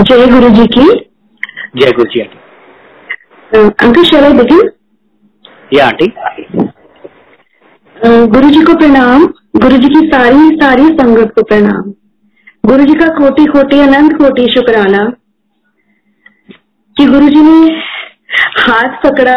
[0.00, 0.84] जय गुरु जी की।
[1.76, 2.38] जय Guru ji aunty
[3.84, 4.70] uncle shall I begin
[5.74, 6.06] या आंटी।
[8.26, 9.26] गुरु जी को प्रणाम।
[9.56, 11.90] गुरु जी की सारी सारी संगत को प्रणाम।
[12.64, 15.04] गुरु जी का कोटि कोटि अनंत कोटि शुक्राना।
[16.96, 17.74] कि गुरु जी ने
[18.60, 19.36] हाथ पकड़ा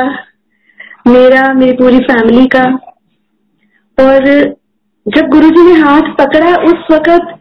[1.07, 2.63] मेरा मेरी पूरी फैमिली का।
[3.97, 4.29] और
[5.05, 7.33] जब गुरु जी ने हाथ पकड़ा उस वक्त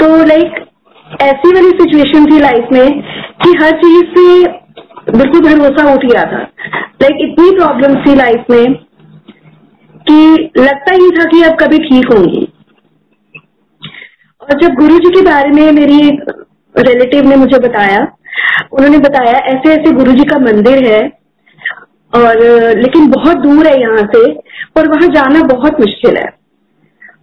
[0.00, 0.64] तो लाइक
[1.22, 3.00] ऐसी वाली सिचुएशन थी लाइफ में
[3.42, 4.24] कि हर चीज़ से
[5.12, 8.74] बिल्कुल भरोसा उठ गया था। लाइक like, इतनी प्रॉब्लम थी लाइफ में
[10.06, 12.46] कि लगता ही था कि अब कभी ठीक होंगी।
[14.42, 16.30] और जब गुरु जी के बारे में मेरी एक
[16.74, 18.06] रिलेटिव ने मुझे बताया
[18.72, 21.00] उन्होंने बताया ऐसे ऐसे गुरु जी का मंदिर है
[22.12, 22.40] और
[22.78, 24.20] लेकिन बहुत दूर है यहाँ से
[24.76, 26.37] और वहाँ जाना बहुत मुश्किल है।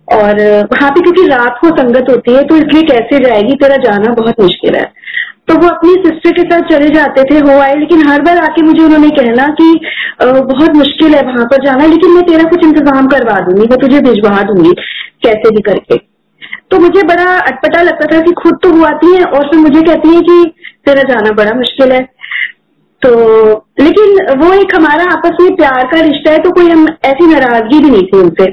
[0.07, 0.39] और
[0.71, 4.39] वहाँ पे क्योंकि रात को संगत होती है तो इसलिए कैसे जाएगी, तेरा जाना बहुत
[4.41, 4.83] मुश्किल है।
[5.47, 8.61] तो वो अपनी सिस्टर के साथ चले जाते थे, हो आए, लेकिन हर बार आके
[8.61, 9.67] मुझे उन्होंने कहना कि
[10.21, 13.99] बहुत मुश्किल है वहाँ पर जाना, लेकिन मैं तेरा कुछ इंतज़ाम करवा दूँगी, मैं तुझे
[14.01, 14.71] भिजवा दूँगी,
[15.23, 15.97] कैसे भी करके।
[16.71, 19.81] तो मुझे बड़ा अटपटा लगता था कि खुद तो वो आती है, और फिर मुझे
[19.81, 20.43] कहती है कि,
[20.85, 21.99] तेरा जाना बड़ा मुश्किल है।
[23.05, 23.11] तो
[23.79, 27.79] लेकिन वो एक हमारा आपस में प्यार का रिश्ता है तो कोई हम ऐसी नाराज़गी
[27.79, 28.45] भी नहीं थी उनसे।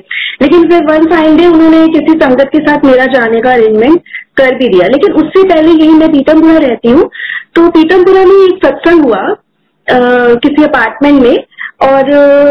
[0.43, 4.01] लेकिन फिर वन फाइन डे उन्होंने किसी संगत के साथ मेरा जाने का अरेंजमेंट
[4.37, 7.09] कर भी दिया। लेकिन उससे पहले यही मैं पीतमपुरा रहती हूँ
[7.55, 9.97] तो पीतमपुरा में एक सत्संग हुआ आ,
[10.43, 12.11] किसी अपार्टमेंट में और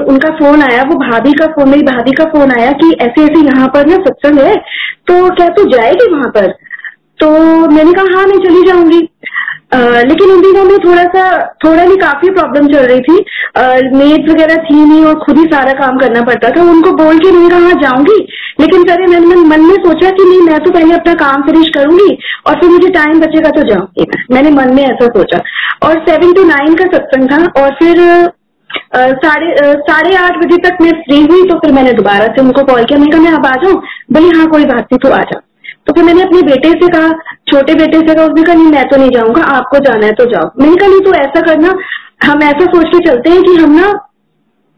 [0.09, 3.45] उनका फ़ोन आया वो भाभी का फ़ोन मेरी भाभी का फ़ोन आया कि ऐसे ऐसे
[3.45, 4.55] यहाँ पर ना सत्संग है
[5.07, 6.47] तो क्या तू जाएगी वहाँ पर?
[7.19, 7.29] तो
[7.72, 9.07] मैंने कहा हाँ मैं चली जाऊँगी।
[9.72, 11.23] लेकिन उन दिनों में थोड़ा सा
[11.64, 13.14] थोड़ा नहीं काफ़ी प्रॉब्लम चल रही थी।
[13.94, 17.31] मेड वगैरह थी नहीं और खुद ही सारा काम करना पड़ता था। उनको बोल के
[17.31, 18.17] नहीं कहा जाऊँगी।
[18.59, 22.17] लेकिन सर मैंने मन, में सोचा कि नहीं मैं तो पहले अपना काम फिनिश करूँगी
[22.47, 25.41] और फिर मुझे टाइम बचेगा तो जाऊँगी मैंने मन में ऐसा सोचा।
[25.83, 28.03] और सेवन टू नाइन का सत्संग था और फिर
[28.95, 32.84] साढ़े साढ़े आठ बजे तक मैं फ्री हुई तो फिर मैंने दोबारा से उनको कॉल
[32.84, 33.81] किया। मैंने कहा मैं अब आ जाऊँ?
[34.12, 35.41] बोले हाँ कोई बात नहीं तो आ जाओ
[35.88, 37.09] तो फिर मैंने अपने बेटे से कहा,
[37.47, 40.25] छोटे बेटे से कहा, उसने कहा, नहीं, मैं तो नहीं जाऊँगा, आपको जाना है तो
[40.31, 41.74] जाओ। मैंने कहा, नहीं तो ऐसा करना,
[42.24, 43.92] हम ऐसा सोच के चलते हैं कि हम ना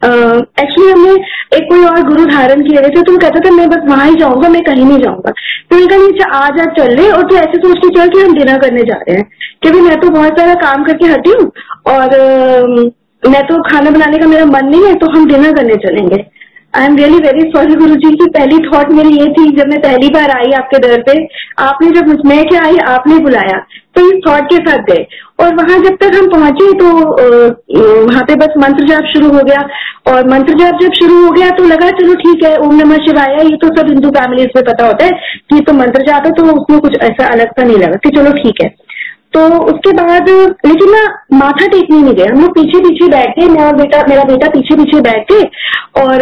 [0.01, 1.11] एक्चुअली हमने
[1.57, 4.05] एक कोई और गुरु धारण किए हुए थे तो वो कहता था, मैं बस वहाँ
[4.07, 7.23] ही जाऊँगा, मैं कहीं नहीं जाऊँगा। तो मैंने कहा अच्छा आज आज चल रहे और
[7.29, 9.23] तो ऐसे सोच के चल कि हम डिनर करने जा रहे हैं
[9.61, 11.51] क्योंकि मैं तो बहुत सारा काम करके हटी हूँ,
[11.87, 12.91] और
[13.23, 16.17] मैं तो खाना बनाने का मेरा मन नहीं है तो हम डिनर करने चलेंगे।
[16.73, 19.79] I am really very sorry Guru ji की पहली थॉट मेरी ये थी जब मैं
[19.81, 21.13] पहली बार आई आपके दर पे।
[21.63, 23.57] आपने जब मैं क्या आई, आपने बुलाया।
[23.95, 25.05] तो इस थॉट के साथ गए।
[25.39, 26.87] और वहाँ जब तक हम पहुँचे तो
[28.05, 29.61] वहाँ पे बस मंत्र जाप शुरू हो गया।
[30.07, 33.37] और मंत्र जाप जब शुरू हो गया तो लगा, चलो ठीक है, ओम नमः शिवाय।
[33.41, 35.11] ये तो सब हिंदू फैमिली में पता होता है
[35.49, 38.31] कि तो मंत्र जाप है तो उसमें कुछ ऐसा अलग सा नहीं लगा कि चलो
[38.39, 38.69] ठीक है।
[39.33, 40.29] तो उसके बाद,
[40.65, 44.23] लेकिन ना माथा टेकने नहीं गए हम लोग पीछे पीछे बैठे मैं और बेटा, मेरा
[44.23, 45.43] बेटा पीछे पीछे बैठे
[46.01, 46.21] और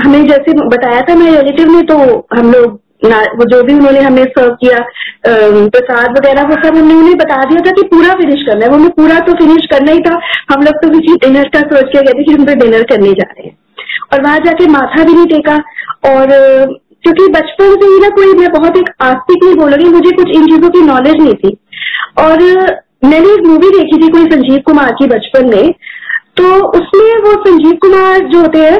[0.00, 1.96] हमें जैसे बताया था मेरे रिलेटिव ने तो
[2.36, 2.80] हम लोग
[3.38, 4.76] वो जो भी उन्होंने हमें सर्व किया
[5.26, 8.76] प्रसाद वगैरह, वो सब हमने उन्हें बता दिया था कि पूरा फिनिश करना है। वो
[8.76, 10.14] हमें पूरा तो फिनिश करना ही था।
[10.50, 13.12] हम लोग तो किसी डिनर का सोच के गए थे कि हम तो डिनर करने
[13.12, 13.56] जा रहे हैं।
[14.12, 15.56] और वहाँ जाके माथा भी नहीं टेका,
[16.04, 16.32] और
[17.04, 20.30] क्योंकि बचपन से ही ना कोई, मैं बहुत एक आस्तिक नहीं बोल रही, मुझे कुछ
[20.30, 21.56] इन चीज़ों की नॉलेज नहीं थी।
[22.18, 22.42] और
[23.04, 25.74] मैंने एक मूवी देखी थी कोई संजीव कुमार की बचपन में।
[26.36, 26.44] तो
[26.78, 28.78] उसमें वो संजीव कुमार जो होते हैं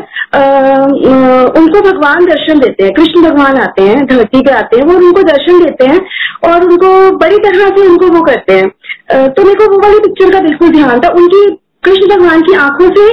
[1.58, 5.22] उनको भगवान दर्शन देते हैं, कृष्ण भगवान आते हैं, धरती पे आते हैं, वो उनको
[5.24, 6.00] दर्शन देते हैं
[6.44, 10.32] और उनको बड़ी तरह से उनको वो करते हैं। तो मेरे को वो वाली पिक्चर
[10.32, 11.44] का बिल्कुल ध्यान था, उनकी
[11.84, 13.06] कृष्ण भगवान की आँखों से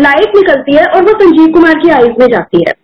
[0.00, 2.74] लाइट निकलती है और वो संजीव कुमार की आईज में जाती है।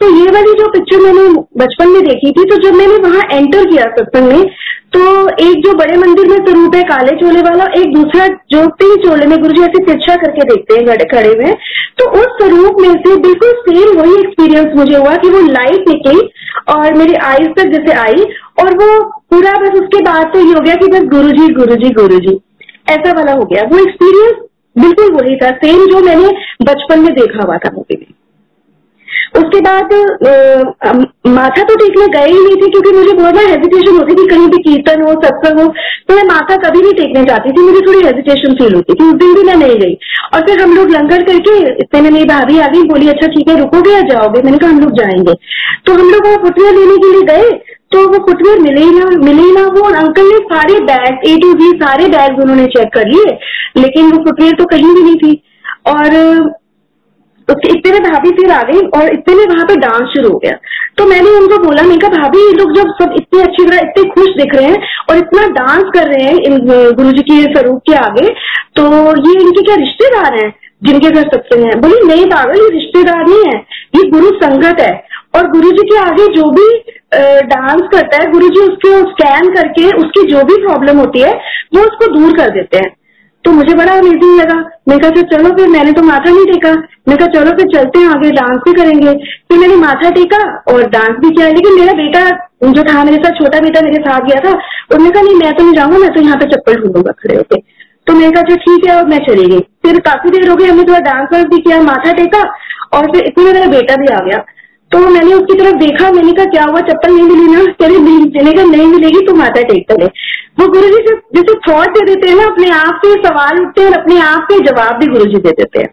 [0.00, 1.28] तो ये वाली जो पिक्चर मैंने
[1.58, 4.50] बचपन में देखी थी तो जब मैंने वहाँ एंटर किया सत्संग में
[4.92, 5.00] तो
[5.40, 9.26] एक जो बड़े मंदिर में स्वरूप है, काले चोले वाला एक दूसरा जो ही चोले
[9.26, 11.52] में गुरु जी ऐसे तिरछा करके देखते हैं खड़े हुए
[11.98, 16.20] तो उस स्वरूप में से बिल्कुल सेम वही एक्सपीरियंस मुझे हुआ कि वो लाइट निकली,
[16.68, 18.24] और मेरी आईज तक जैसे आई,
[18.60, 18.88] और वो
[19.30, 22.18] पूरा बस उसके बाद तो ये हो गया कि बस गुरु जी गुरु जी गुरु
[22.20, 22.38] जी
[22.88, 24.44] ऐसा वाला हो गया। वो एक्सपीरियंस
[24.76, 26.28] बिल्कुल वही था सेम जो मैंने
[26.62, 28.06] बचपन में देखा हुआ था मूवी में।
[29.38, 29.92] उसके बाद
[31.28, 34.48] माथा तो टेकने गए ही नहीं थे क्योंकि मुझे बहुत बार हेजिटेशन होती थी कहीं
[34.48, 35.66] भी कीर्तन हो, सत्संग हो
[36.08, 39.14] तो मैं माथा कभी नहीं टेकने जाती थी, मुझे थोड़ी हेजिटेशन फील होती थी। उस
[39.14, 39.94] दिन भी मैं नहीं गई।
[40.34, 43.48] और फिर हम लोग लंगर करके, इतने में मेरी भाभी आ गई, बोली अच्छा ठीक
[43.48, 44.42] है, रुकोगे या जाओगे?
[44.42, 45.34] मैंने कहा, हम लोग जाएँगे।
[45.86, 47.50] तो हम लोग वहाँ फुटवेयर लेने के लिए गए
[47.92, 51.36] तो वो फुटवेयर मिले ही ना, मिले ही ना वो अंकल ने सारे बैग ए
[51.42, 53.36] टू जी सारे बैग उन्होंने चेक कर लिए,
[53.76, 55.32] लेकिन वो फुटवेयर तो कहीं भी नहीं थी।
[55.88, 56.16] और
[57.48, 60.38] उसके इतने में भाभी फिर आ गई और इतने में वहाँ पे डांस शुरू हो
[60.38, 60.56] गया।
[60.98, 64.04] तो मैंने उनको बोला मैं कहा, भाभी, ये लोग जब सब इतने अच्छी तरह, इतने
[64.10, 64.78] खुश दिख रहे हैं
[65.10, 66.58] और इतना डांस कर रहे हैं इन
[66.94, 68.28] गुरु जी के, स्वरूप के आगे
[68.76, 68.84] तो
[69.18, 70.52] ये इनके क्या रिश्तेदार हैं?
[70.82, 71.74] जिनके घर सत्संग है?
[71.80, 73.56] बोली, नहीं पागल, ये रिश्तेदार नहीं है।
[73.96, 74.92] ये गुरु संगत है
[75.36, 76.68] और गुरु जी के आगे जो भी
[77.46, 81.32] डांस करता है गुरु जी उसको स्कैन करके उसकी जो भी प्रॉब्लम होती है,
[81.74, 82.90] वो उसको दूर कर देते हैं।
[83.44, 84.54] तो मुझे बड़ा अमेजिंग लगा।
[84.88, 86.72] मैं कहा चलो फिर। मैंने तो माथा नहीं टेका।
[87.08, 89.12] मैं कहा, चलो फिर चलते हैं आगे डांस भी करेंगे।
[89.48, 90.38] फिर मैंने माथा टेका
[90.72, 92.28] और डांस भी किया। लेकिन मेरा बेटा,
[92.64, 95.64] जो था, मेरे साथ छोटा बेटा मेरे साथ गया था उन्होंने कहा, नहीं, मैं तो
[95.64, 97.60] नहीं जाऊँगा, मैं तो यहाँ पे चप्पल ढूंढूँगा खड़े होके।
[98.06, 100.66] तो मैंने कहा अच्छा ठीक है और मैं चली गई। फिर काफ़ी देर हो गई,
[100.66, 102.42] हमने थोड़ा डांस वांस भी किया, माथा टेका
[102.92, 104.44] और फिर इतने मेरा बेटा भी आ गया।
[104.92, 106.80] तो मैंने उसकी तरफ़ देखा, मैंने कहा, क्या हुआ?
[106.82, 107.64] चप्पल नहीं मिली ना?
[107.72, 110.06] कह रही नहीं कहा, नहीं मिलेगी तो माता टेक करे
[110.58, 113.80] वो गुरु जी से जैसे थॉट दे देते हैं ना, अपने आप से सवाल उठते
[113.80, 115.88] हैं और अपने आप के जवाब भी गुरु जी दे देते हैं।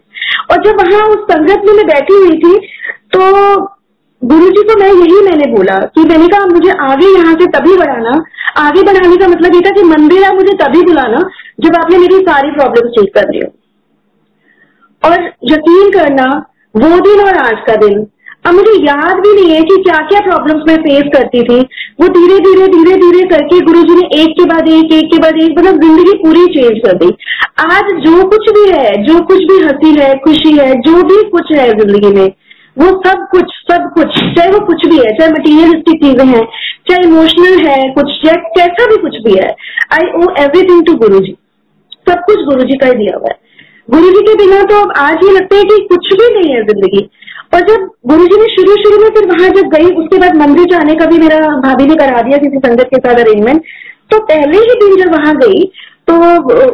[0.50, 2.54] और जब वहाँ उस संगत में मैं बैठी हुई थी
[3.12, 3.20] तो
[4.22, 7.76] गुरु जी को मैं यही मैंने बोला कि मैंने कहा, मुझे आगे यहाँ से तभी
[7.76, 8.12] बढ़ाना।
[8.58, 11.20] आगे बढ़ाने का मतलब ये था कि मंदिर आप मुझे तभी बुलाना
[11.60, 13.52] जब आपने मेरी सारी प्रॉब्लम ठीक कर दी हो।
[15.02, 16.26] और यकीन करना,
[16.74, 18.06] वो दिन और आज का दिन
[18.46, 21.58] अब मुझे याद भी नहीं है कि क्या क्या प्रॉब्लम्स मैं फेस करती थी।
[22.00, 25.18] वो धीरे धीरे धीरे धीरे करके गुरु जी ने एक के बाद एक एक के
[25.18, 27.08] बाद एक मतलब ज़िंदगी पूरी चेंज कर दी।
[27.62, 31.52] आज जो कुछ भी है, जो कुछ भी हँसी है, खुशी है, जो भी कुछ
[31.52, 32.26] है ज़िंदगी में,
[32.76, 36.44] वो सब कुछ सब कुछ, चाहे वो कुछ भी है, चाहे मटीरियलिस्टिक चीज़ें हैं,
[36.88, 39.48] चाहे इमोशनल है कुछ चाहे कैसा भी कुछ भी है
[39.92, 41.36] आई ओ एवरीथिंग टू गुरु जी
[42.06, 43.38] सब कुछ गुरु जी का ही दिया हुआ है।
[43.88, 46.62] गुरु जी के बिना तो अब आज ये लगता है कि कुछ भी नहीं है
[46.64, 47.08] ज़िंदगी।
[47.52, 50.64] और जब गुरु जी ने शुरू शुरू में फिर वहाँ जब गई, उसके बाद मंदिर
[50.70, 53.62] जाने का भी मेरा भाभी ने करा दिया, किसी संगत के साथ अरेंजमेंट
[54.10, 55.64] तो पहले ही दिन जब वहाँ गई
[56.08, 56.14] तो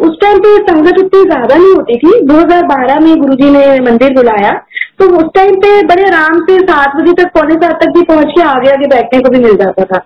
[0.06, 4.50] उस टाइम पे संगत उतनी ज़्यादा नहीं होती थी। 2012 में गुरुजी ने मंदिर बुलाया।
[4.98, 8.32] तो उस टाइम पे बड़े आराम से सात बजे तक, पौने सात तक भी पहुँच
[8.34, 9.98] के आगे आगे बैठने को भी मिल जाता था।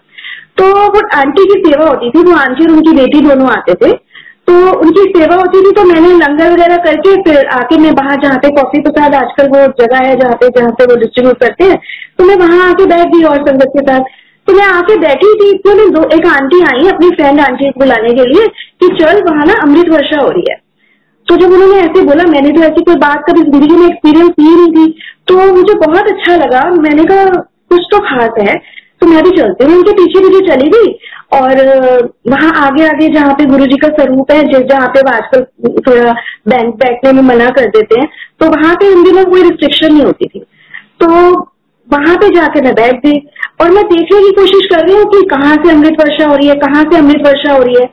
[0.59, 3.91] तो वो आंटी की सेवा होती थी, वो आंटी और उनकी बेटी दोनों आते थे।
[4.49, 8.39] तो उनकी सेवा होती थी तो मैंने लंगर वगैरह करके फिर आके मैं बाहर जहाँ
[8.39, 11.79] पे कॉफ़ी प्रसाद आजकल वो जगह है जहाँ पे जहाँ पे वो डिस्ट्रीब्यूट करते हैं
[12.19, 14.15] तो मैं वहाँ आके बैठ गई और संगत के साथ।
[14.49, 17.81] तो मैं आके बैठी थी तो मैं दो, एक आंटी आई अपनी फ्रेंड आंटी को
[17.81, 18.47] बुलाने के लिए
[18.81, 20.57] कि चल वहाँ ना अमृत वर्षा हो रही है।
[21.29, 24.55] तो जब उन्होंने ऐसे बोला, मैंने तो ऐसी कोई बात कभी ज़िंदगी में एक्सपीरियंस की
[24.55, 24.87] नहीं थी
[25.29, 27.25] तो मुझे बहुत अच्छा लगा। मैंने कहा,
[27.71, 28.55] कुछ तो खास है।
[29.03, 30.93] तो मैं भी चलती हूँ, उनके पीछे पीछे चली गई।
[31.33, 31.59] और
[32.29, 35.45] वहाँ आगे आगे जहाँ पे गुरु जी का स्वरूप है, जिस जहाँ पे आजकल
[35.83, 36.13] थोड़ा
[36.49, 38.09] बैंक बैठने में मना कर देते हैं
[38.41, 40.41] तो वहाँ पे उन दिनों कोई रिस्ट्रिक्शन नहीं होती थी।
[41.01, 41.09] तो
[41.89, 43.19] वहाँ पे जाके मैं बैठ गई
[43.61, 46.49] और मैं देखने की कोशिश कर रही हूँ कि कहाँ से अमृत वर्षा हो रही
[46.49, 47.87] है, कहाँ से अमृत वर्षा हो रही है।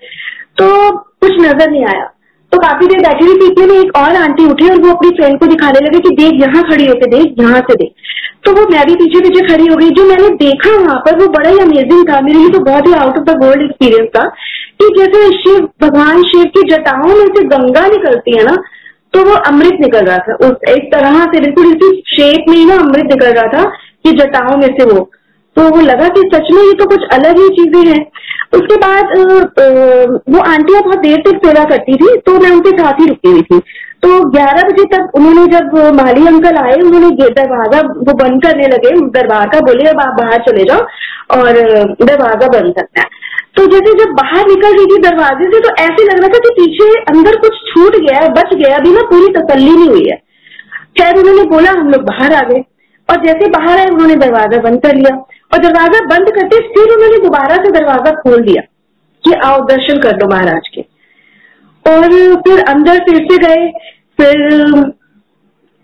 [0.58, 2.10] तो कुछ नज़र नहीं आया।
[2.54, 5.40] तो काफ़ी देर बैठी हुई थी में एक और आंटी उठी और वो अपनी फ्रेंड
[5.40, 8.12] को दिखाने लगे कि देख, यहाँ खड़ी होके देख, यहाँ से देख।
[8.46, 11.28] तो वो मैं भी पीछे पीछे खड़ी हो गई, जो मैंने देखा वहाँ पर, वो
[11.28, 14.28] बड़ा ही अमेजिंग था। मेरे लिए तो बहुत ही out of the world experience था
[14.80, 18.56] कि जैसे शिव, भगवान शिव की जटाओं में से गंगा निकलती है ना
[19.14, 22.66] तो वो अमृत निकल रहा था। उस, एक तरह से बिल्कुल इसी शेप में ही
[22.66, 23.64] ना अमृत निकल रहा था
[24.06, 25.10] कि जटाओं में से वो।
[25.56, 28.02] तो वो लगा कि सच में ये तो कुछ अलग ही चीज़ें हैं।
[28.54, 29.12] उसके बाद
[30.30, 33.42] वो आंटियाँ बहुत देर तक सेवा करती थी तो मैं उनके साथ ही रुकी हुई
[33.44, 33.60] थी।
[34.04, 38.90] तो 11 बजे तक उन्होंने जब माली अंकल आए, उन्होंने दरवाज़ा वो बंद करने लगे
[39.12, 40.82] दरबार का बोले, अब आप बाहर चले जाओ
[41.36, 41.60] और
[42.02, 43.08] दरवाज़ा बंद करना है।
[43.56, 46.50] तो जैसे जब बाहर निकल रही थी दरवाजे से तो ऐसे लग रहा था कि
[46.56, 50.18] पीछे अंदर कुछ छूट गया है, बच गया अभी ना पूरी तसल्ली नहीं हुई है।
[50.98, 52.64] खैर, उन्होंने बोला, हम लोग बाहर आ गए।
[53.10, 55.16] और जैसे बाहर आए, उन्होंने दरवाज़ा बंद कर लिया।
[55.54, 58.62] और दरवाज़ा बंद करते फिर उन्होंने दोबारा से दरवाज़ा खोल दिया
[59.24, 60.82] कि आओ दर्शन कर लो महाराज के।
[61.86, 62.10] और
[62.42, 63.68] फिर अंदर फिर से गए,
[64.18, 64.92] फिर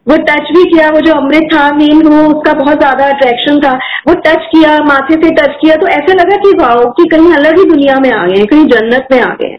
[0.07, 3.73] वो टच भी किया, वो जो अमृत था मेन वो उसका बहुत ज़्यादा अट्रैक्शन था,
[4.07, 7.57] वो टच किया, माथे से टच किया तो ऐसा लगा कि वाओ, कि कहीं अलग
[7.57, 9.57] ही दुनिया में आ गए हैं, कहीं जन्नत में आ गए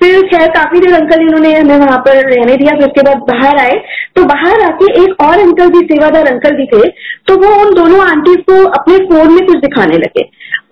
[0.00, 3.58] फिर खैर काफ़ी देर अंकल इन्होंने हमें वहाँ पर रहने दिया, फिर उसके बाद बाहर
[3.58, 3.76] आए।
[4.16, 6.88] तो बाहर आके एक और अंकल भी सेवादार अंकल भी थे
[7.26, 10.22] तो वो उन दोनों आंटीज को अपने फ़ोन में कुछ दिखाने लगे।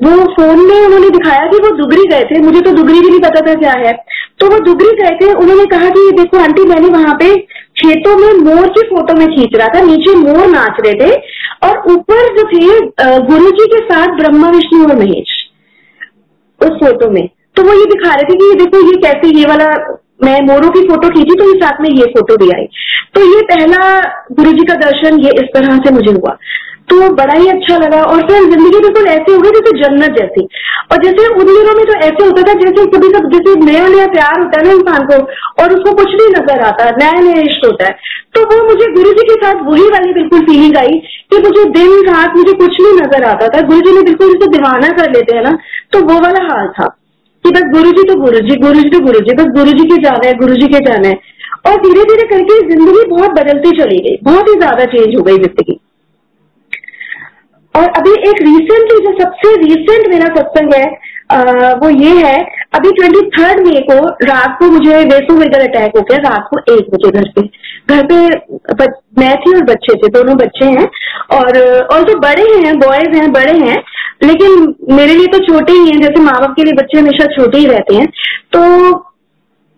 [0.03, 3.21] वो फ़ोन में उन्होंने दिखाया कि वो दुगरी गए थे, मुझे तो दुगरी भी नहीं
[3.21, 3.93] पता था क्या है।
[4.41, 7.35] तो वो दुगरी गए थे, उन्होंने कहा कि देखो आंटी मैंने वहाँ पे
[7.77, 11.15] खेतों में मोर की फ़ोटो में खींच रहा था, नीचे मोर नाच रहे थे,
[11.63, 12.67] और ऊपर जो थे
[13.27, 15.35] गुरु जी के साथ ब्रह्मा, विष्णु और महेश,
[16.61, 19.47] उस फ़ोटो में। तो वो ये दिखा रहे थे कि ये देखो, ये कैसे, ये
[19.47, 19.71] वाला,
[20.25, 22.67] मैं मोरों की फ़ोटो खींची तो साथ में ये फ़ोटो भी आई।
[23.15, 23.81] तो ये पहला
[24.37, 26.37] गुरु जी का दर्शन ये इस तरह से मुझे हुआ।
[26.91, 30.43] तो बड़ा ही अच्छा लगा और फिर ज़िंदगी बिल्कुल ऐसे हो गई जैसे जन्नत जैसी।
[30.93, 34.07] और जैसे उन दिनों में तो ऐसे होता था, जैसे कभी कभी जैसे नया नया
[34.13, 35.17] प्यार होता है ना इंसान को,
[35.63, 37.97] और उसको कुछ नहीं नज़र आता नया नया इश्क होता है
[38.35, 41.01] तो वो मुझे गुरु जी के साथ वही वाली बिल्कुल फीलिंग आई
[41.33, 44.51] कि मुझे दिन रात मुझे कुछ नहीं नज़र आता था। गुरु जी ने बिल्कुल जैसे
[44.53, 45.57] दीवाना कर लेते हैं ना
[45.93, 46.89] तो वो वाला हाल था।
[47.47, 49.85] कि बस गुरु जी तो गुरु जी गुरु जी तो गुरु जी बस गुरु जी
[49.89, 51.19] के जाना है गुरु जी के जाना है।
[51.67, 55.39] और धीरे धीरे करके ज़िंदगी बहुत बदलती चली गई, बहुत ही ज़्यादा चेंज हो गई
[55.39, 55.79] ज़िंदगी।
[57.75, 60.85] और अभी एक रिसेंटली जो सबसे रिसेंट मेरा सत्संग है
[61.31, 62.37] वो ये है,
[62.75, 63.95] अभी ट्वेंटी थर्ड मे को
[64.27, 67.43] रात को मुझे वेसो वेगर अटैक हो गया, रात को एक बजे घर पे।
[67.89, 68.87] घर पे
[69.21, 70.87] मैं थी और बच्चे थे, दोनों बच्चे हैं।
[71.31, 73.83] और और जो बड़े हैं बॉयज़ हैं, बड़े हैं,
[74.23, 77.59] लेकिन मेरे लिए तो छोटे ही हैं, जैसे माँ बाप के लिए बच्चे हमेशा छोटे
[77.59, 78.07] ही रहते हैं।
[78.53, 78.61] तो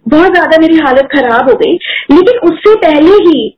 [0.07, 1.73] बहुत ज़्यादा मेरी हालत खराब हो गई।
[2.11, 3.57] लेकिन उससे पहले ही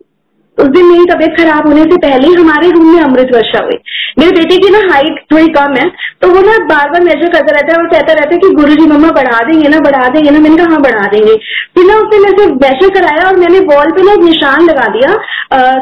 [0.59, 3.76] उस दिन मेरी तबीयत खराब होने से पहले ही हमारे रूम में अमृत वर्षा हुई।
[4.19, 5.88] मेरे बेटे की ना हाइट थोड़ी कम है
[6.23, 8.75] तो वो ना बार बार मेजर करता रहता है और कहता रहता है कि गुरु
[8.75, 11.37] जी मम्मा बढ़ा देंगे ना, बढ़ा देंगे ना। मैंने कहा हाँ बढ़ा देंगे।
[11.75, 14.87] फिर ना उसने मेरे से मेजर कराया और मैंने वॉल पे ना एक निशान लगा
[14.90, 15.14] दिया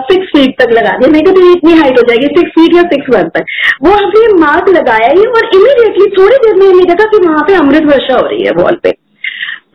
[0.04, 3.10] सिक्स फीट तक लगा दिया। मेरे कहती इतनी हाइट हो जाएगी सिक्स फीट या सिक्स
[3.16, 3.44] वन तक?
[3.82, 7.54] वो हमने मार्क लगाया ही और इमीडिएटली थोड़ी देर में ये देखा कि वहाँ पे
[7.56, 8.96] अमृत वर्षा हो रही है वॉल पे।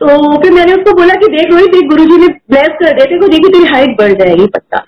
[0.00, 0.06] तो
[0.42, 3.52] फिर मैंने उसको बोला कि देख रोहित, देख गुरु ने ब्लेस कर दिया, देखो, देखिए
[3.52, 4.84] तेरी हाइट बढ़ जाएगी पक्का।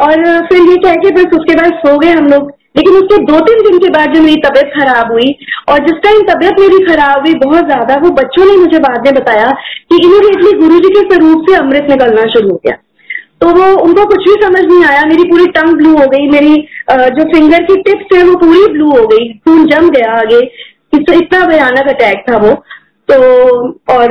[0.00, 3.38] और फिर ये कह के बस उसके बाद सो गए हम लोग। लेकिन उसके दो
[3.42, 5.28] तीन दिन के बाद जो मेरी तबीयत खराब हुई,
[5.68, 9.14] और जिस टाइम तबीयत मेरी खराब हुई बहुत ज़्यादा, वो बच्चों ने मुझे बाद में
[9.14, 9.46] बताया
[9.90, 12.76] कि इमीडिएटली गुरु जी के स्वरूप से अमृत निकलना शुरू हो गया
[13.40, 16.54] तो वो, उनको कुछ भी समझ नहीं आया, मेरी पूरी टंग ब्लू हो गई, मेरी
[17.16, 20.40] जो फिंगर की टिप्स है वो पूरी ब्लू हो गई, खून जम गया आगे।
[20.94, 22.52] इतना भयानक अटैक था वो।
[23.10, 23.16] तो
[23.92, 24.04] और,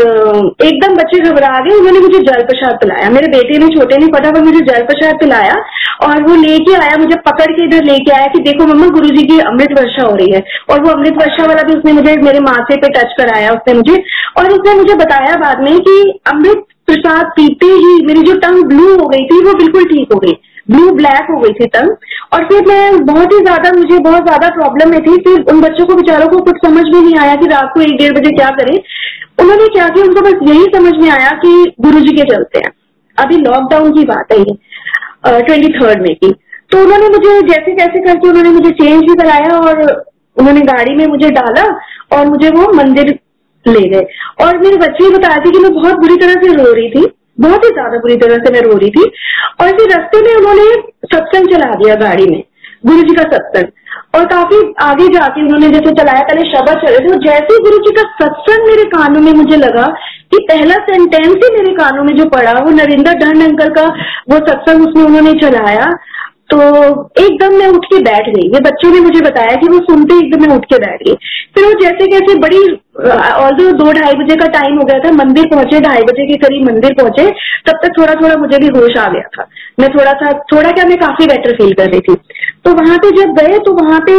[0.63, 4.37] एकदम बच्चे घबरा गए, उन्होंने मुझे जल प्रसाद पिलाया। मेरे बेटे ने, छोटे ने फटाफट
[4.37, 5.55] मुझे जल प्रसाद पिलाया,
[6.01, 9.23] और वो लेके आया, मुझे पकड़ के इधर लेके आया कि देखो मम्मा गुरु जी
[9.23, 12.39] की अमृत वर्षा हो रही है। और वो अमृत वर्षा वाला भी उसने मुझे, मेरे
[12.39, 14.03] माथे पे टच कराया उसने मुझे।
[14.37, 18.97] और उसने मुझे बताया बाद में कि अमृत प्रसाद पीते ही मेरी जो टंग ब्लू
[18.99, 20.33] हो गई थी, वो बिल्कुल ठीक हो गई।
[20.69, 21.89] ब्लू ब्लैक हो गई थी तंग।
[22.33, 25.85] और फिर मैं बहुत ही ज़्यादा, मुझे बहुत ज़्यादा प्रॉब्लम में थी फिर उन बच्चों
[25.85, 28.49] को, बेचारों को कुछ समझ में नहीं आया कि रात को एक डेढ़ बजे क्या
[28.53, 28.77] करें।
[29.39, 32.71] उन्होंने क्या किया, उनको बस यही समझ में आया कि गुरु जी के चलते हैं।
[33.17, 34.43] अभी लॉकडाउन की बात है
[35.41, 36.31] ट्वेंटी थर्ड में की।
[36.71, 39.81] तो उन्होंने मुझे जैसे जैसे करके उन्होंने मुझे चेंज भी कराया और
[40.37, 41.63] उन्होंने गाड़ी में मुझे डाला
[42.13, 43.13] और मुझे वो मंदिर
[43.65, 44.05] ले गए।
[44.45, 47.05] और मेरे बच्चे बताया थे कि मैं बहुत बुरी तरह से रो रही थी।
[47.37, 49.05] बहुत ही ज़्यादा बुरी तरह से मैं रो रही थी।
[49.61, 50.67] और फिर रस्ते में उन्होंने
[51.13, 52.43] सत्संग चला दिया गाड़ी में
[52.85, 53.67] गुरु जी का सत्संग।
[54.15, 57.91] और काफ़ी आगे जाके उन्होंने जैसे चलाया, पहले शब्द चले थे जैसे ही गुरु जी
[57.91, 59.85] का सत्संग मेरे कानों में मुझे लगा
[60.31, 63.85] कि पहला सेंटेंस ही मेरे कानों में जो पड़ा, वो नरेंद्र धन अंकल का
[64.31, 65.89] वो सत्संग उसमें उन्होंने चलाया।
[66.55, 66.61] तो
[67.19, 70.41] एकदम मैं उठ के बैठ गई। ये बच्चों ने मुझे बताया कि वो सुनते एकदम
[70.41, 71.15] मैं उठ के बैठ गई।
[71.55, 72.61] फिर वो जैसे कैसे बड़ी
[73.39, 76.65] ऑल दो ढाई बजे का टाइम हो गया था, मंदिर पहुँचे, ढाई बजे के करीब
[76.67, 77.25] मंदिर पहुँचे,
[77.67, 79.47] तब तक थोड़ा थोड़ा मुझे भी होश आ गया था।
[79.79, 82.15] मैं थोड़ा सा थोड़ा क्या मैं काफ़ी बेटर फील कर रही थी।
[82.65, 84.15] तो वहाँ पे जब गए तो वहाँ पे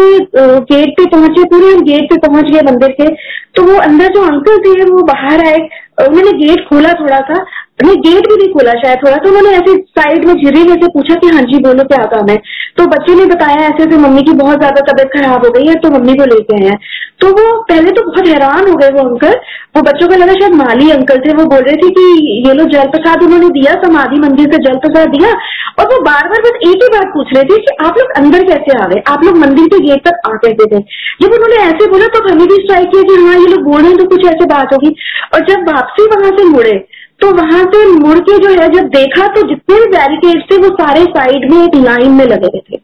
[0.73, 3.09] गेट पे पहुँचे, पूरे हम गेट पे पहुँच गए मंदिर के।
[3.57, 5.69] तो वो अंदर जो अंकल थे, वो बाहर आए।
[6.07, 7.45] उन्होंने गेट खोला थोड़ा सा।
[7.79, 10.89] नहीं गेट भी नहीं खोला शायद थोड़ा तो उन्होंने ऐसे साइड में झिरे में से
[10.89, 12.37] पूछा कि हाँ जी, बोलो क्या काम है?
[12.77, 15.75] तो बच्चे ने बताया ऐसे ऐसे मम्मी की बहुत ज़्यादा तबीयत खराब हो गई है
[15.81, 16.79] तो मम्मी को लेके आए हैं।
[17.21, 19.35] तो वो पहले तो बहुत हैरान हो गए वो अंकल।
[19.77, 22.07] वो बच्चों को लगा शायद माली अंकल थे, वो बोल रहे थे कि
[22.47, 25.31] ये लोग जल प्रसाद उन्होंने दिया, समाधि मंदिर से जल प्रसाद दिया,
[25.79, 28.49] और वो बार बार बस एक ही बात पूछ रहे थे कि आप लोग अंदर
[28.51, 29.03] कैसे आ गए?
[29.09, 30.85] आप लोग मंदिर के गेट तक आ कैसे थे?
[31.23, 33.89] जब उन्होंने ऐसे बोला तो हमें भी स्ट्राइक किया कि हाँ ये लोग बोल रहे
[33.89, 34.95] हैं तो कुछ ऐसे बात होगी।
[35.35, 36.77] और जब वापसी वहाँ से मुड़े
[37.21, 40.69] तो वहाँ से मुड़ के जो है, जब देखा तो जितने भी बैरिकेड थे, वो
[40.75, 42.77] सारे साइड में एक लाइन में लगे हुए थे।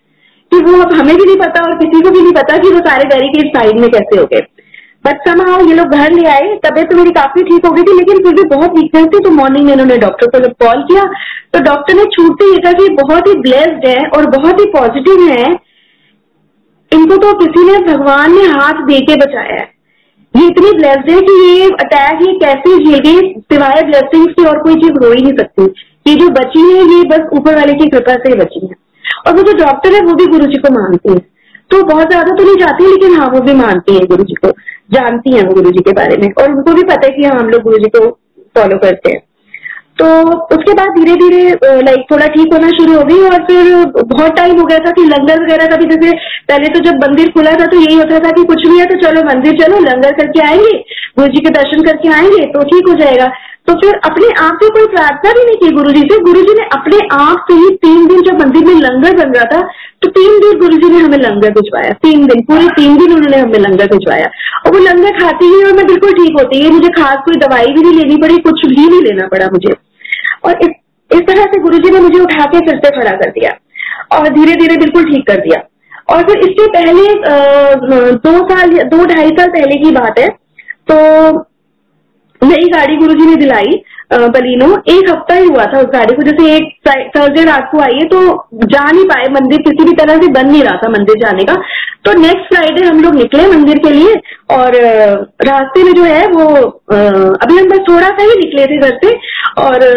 [0.53, 2.79] कि वो अब हमें भी नहीं पता और किसी को भी नहीं पता कि वो
[2.79, 4.41] सारे बैरिकेड साइड में कैसे हो गए।
[5.07, 7.97] बट समाओ ये लोग घर ले आए, तबियत तो मेरी काफ़ी ठीक हो गई थी,
[7.99, 11.05] लेकिन फिर भी बहुत वीकनेस थी तो मॉर्निंग में इन्होंने डॉक्टर को जब कॉल किया
[11.53, 15.29] तो डॉक्टर ने छूटते ही कहा कि बहुत ही ब्लेस्ड है और बहुत ही पॉजिटिव
[15.29, 15.45] है।
[16.93, 19.72] इनको तो किसी ने, भगवान ने हाथ दे के बचाया है।
[20.35, 24.59] ये इतनी ब्लेस्ड है कि ये अटैक ये कैसे झेल गई सिवाय ब्लेसिंग की और
[24.62, 25.65] कोई चीज़ हो ही नहीं सकती।
[26.07, 28.75] ये जो बची है, ये बस ऊपर वाले की कृपा से बची है।
[29.27, 31.21] और वो जो डॉक्टर है, वो भी गुरु जी को मानते हैं।
[31.71, 34.51] तो बहुत ज़्यादा तो नहीं जाती लेकिन हाँ वो भी मानती है गुरु जी को,
[34.93, 37.39] जानती है वो गुरु जी के बारे में। और उनको भी पता है कि हाँ
[37.41, 38.09] हम लोग गुरु जी को
[38.57, 39.21] फॉलो करते हैं।
[39.99, 40.07] तो
[40.55, 43.67] उसके बाद धीरे धीरे लाइक थोड़ा ठीक होना शुरू हो गई और फिर
[44.13, 46.13] बहुत टाइम हो गया था कि लंगर वगैरह का भी जैसे
[46.49, 48.97] पहले तो जब मंदिर खुला था तो यही होता था कि कुछ भी है तो
[49.03, 50.79] चलो मंदिर चलो, लंगर करके आएँगे
[51.19, 53.31] गुरु जी के दर्शन करके आएँगे तो ठीक हो जाएगा।
[53.69, 56.54] तो फिर अपने आप से कोई प्रार्थना भी नहीं की गुरु जी से। गुरु जी
[56.54, 59.61] ने अपने आप से ही तीन दिन जब मंदिर में लंगर बन रहा था
[60.02, 63.38] तो तीन दिन गुरु जी ने हमें लंगर भिजवाया। तीन दिन, पूरे तीन दिन उन्होंने
[63.38, 66.88] हमें लंगर भिजवाया। और वो लंगर खाती ही और मैं बिल्कुल ठीक होती है मुझे
[66.97, 69.75] खास कोई दवाई भी नहीं लेनी पड़ी, कुछ भी नहीं लेना पड़ा मुझे।
[70.45, 70.64] और
[71.11, 73.50] इस तरह से गुरु जी ने मुझे उठा के फिर से खड़ा कर दिया
[74.12, 75.62] और धीरे धीरे बिल्कुल ठीक कर दिया।
[76.11, 77.02] और फिर इसके पहले
[78.21, 80.28] दो साल दो ढाई साल पहले की बात है
[80.90, 80.97] तो
[82.43, 83.83] नई गाड़ी गुरुजी ने दिलाई
[84.31, 86.65] बलीनो। एक हफ़्ता ही हुआ था उस गाड़ी को। जैसे एक
[87.17, 88.19] थर्सडे रात को आई है तो
[88.67, 91.55] जा नहीं पाए। मंदिर किसी भी तरह से बन नहीं रहा था मंदिर जाने का।
[92.05, 94.15] तो नेक्स्ट फ्राइडे हम लोग निकले मंदिर के लिए
[94.53, 94.77] और
[95.49, 96.47] रास्ते में जो है वो
[96.93, 99.15] अभी हम बस थोड़ा सा ही निकले थे घर से
[99.63, 99.89] और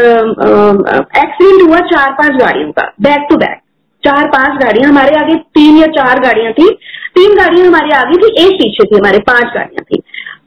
[1.18, 3.62] एक्सीडेंट हुआ चार पाँच गाड़ियों का बैक टू बैक
[4.04, 6.70] चार पाँच गाड़ियाँ। हमारे आगे तीन या चार गाड़ियाँ थी।
[7.16, 10.02] तीन गाड़ियाँ हमारे आगे थी, एक पीछे थी हमारे, पाँच गाड़ियाँ थी।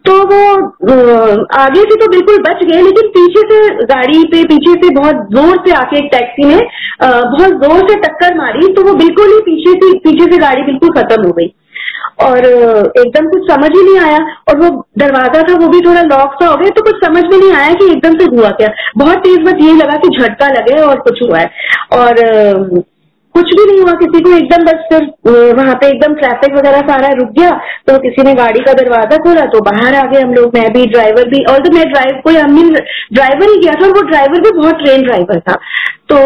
[0.09, 0.41] तो वो
[1.57, 5.63] आगे से तो बिल्कुल बच गए, लेकिन पीछे से गाड़ी पे, पीछे से बहुत ज़ोर
[5.67, 6.59] से आके एक टैक्सी ने
[7.03, 10.91] बहुत ज़ोर से टक्कर मारी तो वो बिल्कुल ही पीछे से पीछे से गाड़ी बिल्कुल
[10.93, 11.53] खत्म हो गई।
[12.21, 16.35] और एकदम कुछ समझ ही नहीं आया, और वो दरवाज़ा था, वो भी थोड़ा लॉक
[16.35, 19.19] सा हो गया तो कुछ समझ में नहीं आया कि एकदम से हुआ क्या। बहुत
[19.19, 21.51] तेज बस यही लगा कि झटका लगे और कुछ हुआ है।
[21.93, 22.83] और
[23.39, 25.11] कुछ भी नहीं हुआ, किसी को एकदम बस फिर
[25.57, 27.51] वहाँ पे एकदम ट्रैफ़िक वगैरह सारा रुक गया
[27.89, 30.87] तो किसी ने गाड़ी का दरवाज़ा खोला तो बाहर आ गए हम लोग, मैं भी
[30.89, 32.57] ड्राइवर भी और तो मैं ड्राइव कोई हम
[33.13, 35.55] ड्राइवर ही गया था और वो ड्राइवर भी बहुत ट्रेन ड्राइवर था।
[36.09, 36.19] तो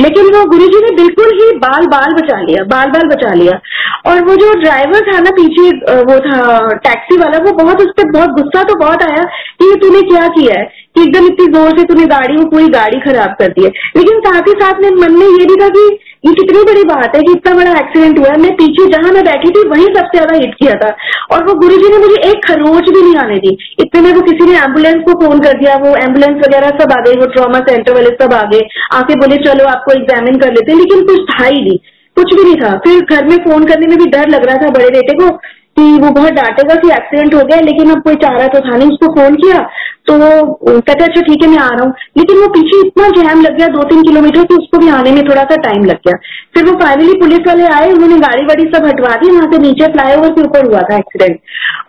[0.00, 3.58] लेकिन वो गुरुजी ने बिल्कुल ही बाल बाल बचा लिया, बाल बाल बचा लिया।
[4.06, 5.68] और वो जो ड्राइवर था ना, पीछे
[6.02, 6.38] वो था
[6.86, 9.24] टैक्सी वाला, वो बहुत उस पर बहुत गुस्सा तो बहुत आया
[9.60, 10.64] कि तूने क्या किया है?
[10.96, 14.18] कि एकदम इतनी ज़ोर से तूने गाड़ी वो पूरी गाड़ी खराब कर दी है। लेकिन
[14.20, 15.84] साथ ही साथ में मन में ये भी था कि
[16.26, 19.22] ये कितनी बड़ी बात है कि इतना बड़ा एक्सीडेंट हुआ है। मैं पीछे जहाँ मैं
[19.24, 20.90] बैठी थी, वहीं सबसे ज़्यादा हिट किया था।
[21.32, 24.46] और वो गुरुजी ने मुझे एक खरोच भी नहीं आने दी। इतने में वो किसी
[24.50, 27.94] ने एंबुलेंस को फ़ोन कर दिया, वो एंबुलेंस वगैरह सब आ गए, वो ट्रॉमा सेंटर
[27.94, 28.60] वाले सब आ गए।
[28.92, 31.78] आके बोले, चलो, आपको एग्जामिन कर लेते लेकिन कुछ था ही नहीं,
[32.16, 34.70] कुछ भी नहीं था। फिर घर में फ़ोन करने में भी डर लग रहा था
[34.70, 35.30] बड़े बेटे को।
[35.76, 38.76] कि वो बहुत डांटेगा कि एक्सीडेंट हो गया, लेकिन अब कोई चाह रहा तो था
[38.76, 39.58] नहीं, उसको फ़ोन किया
[40.06, 43.40] तो वो कहते अच्छा ठीक है, मैं आ रहा हूँ। लेकिन वो पीछे इतना जैम
[43.40, 46.16] लग गया दो तीन किलोमीटर, कि उसको भी आने में थोड़ा सा टाइम लग गया।
[46.54, 49.92] फिर वो फाइनली पुलिस वाले आए, उन्होंने गाड़ी वाड़ी सब हटवा दी, वहाँ से नीचे
[49.92, 51.38] फ्लाईओवर के ऊपर हुआ था एक्सीडेंट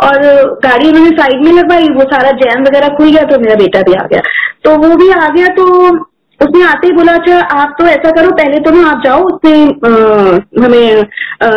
[0.04, 0.26] और
[0.64, 3.94] गाड़ी उन्होंने साइड में लगवाई, वो सारा जैम वगैरह खुल गया तो मेरा बेटा भी
[3.96, 4.22] आ गया।
[4.64, 5.66] तो वो भी आ गया तो
[6.44, 9.52] उसने आते ही बोला अच्छा आप तो ऐसा करो पहले तो ना आप जाओ उसने
[10.64, 11.02] हमें
[11.44, 11.48] आ,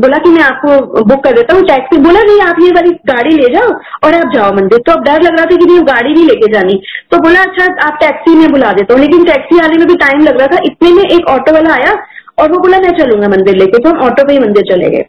[0.00, 3.34] बोला कि मैं आपको बुक कर देता हूँ टैक्सी बोला नहीं आप ये वाली गाड़ी
[3.36, 3.68] ले जाओ
[4.04, 6.52] और आप जाओ मंदिर। तो अब डर लग रहा था कि नहीं गाड़ी नहीं लेके
[6.52, 9.96] जानी। तो बोला अच्छा आप टैक्सी में बुला देता हूँ। लेकिन टैक्सी आने में भी
[9.96, 11.94] टाइम लग रहा था। इतने में एक ऑटो वाला आया
[12.38, 15.04] और वो बोला मैं चलूँगा मंदिर लेके। तो हम ऑटो पे ही मंदिर चले गए।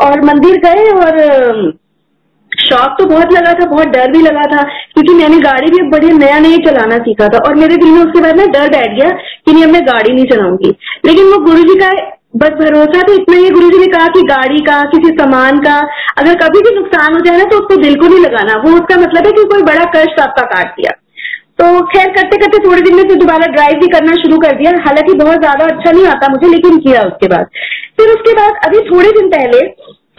[0.00, 1.18] और मंदिर गए और
[2.52, 6.08] शौक तो बहुत लगा था, बहुत डर भी लगा था, क्योंकि मैंने गाड़ी भी बड़े
[6.14, 9.10] नया नया चलाना सीखा था और मेरे दिल में उसके बाद ना डर बैठ गया
[9.10, 10.70] कि नहीं अब मैं गाड़ी नहीं चलाऊँगी।
[11.06, 11.90] लेकिन वो गुरु जी का
[12.36, 15.76] बस भरोसा तो इतना ही गुरु जी ने कहा कि गाड़ी का, किसी सामान का,
[16.18, 18.96] अगर कभी भी नुकसान हो जाए ना तो उसको दिल को नहीं लगाना। वो उसका
[18.96, 20.92] मतलब है कि कोई बड़ा कष्ट आपका काट दिया।
[21.58, 24.70] तो खैर करते करते थोड़े दिन में फिर दोबारा ड्राइव भी करना शुरू कर दिया।
[24.84, 27.46] हालाँकि बहुत ज़्यादा अच्छा नहीं आता मुझे, लेकिन किया उसके बाद।
[27.96, 29.60] फिर उसके बाद अभी थोड़े दिन पहले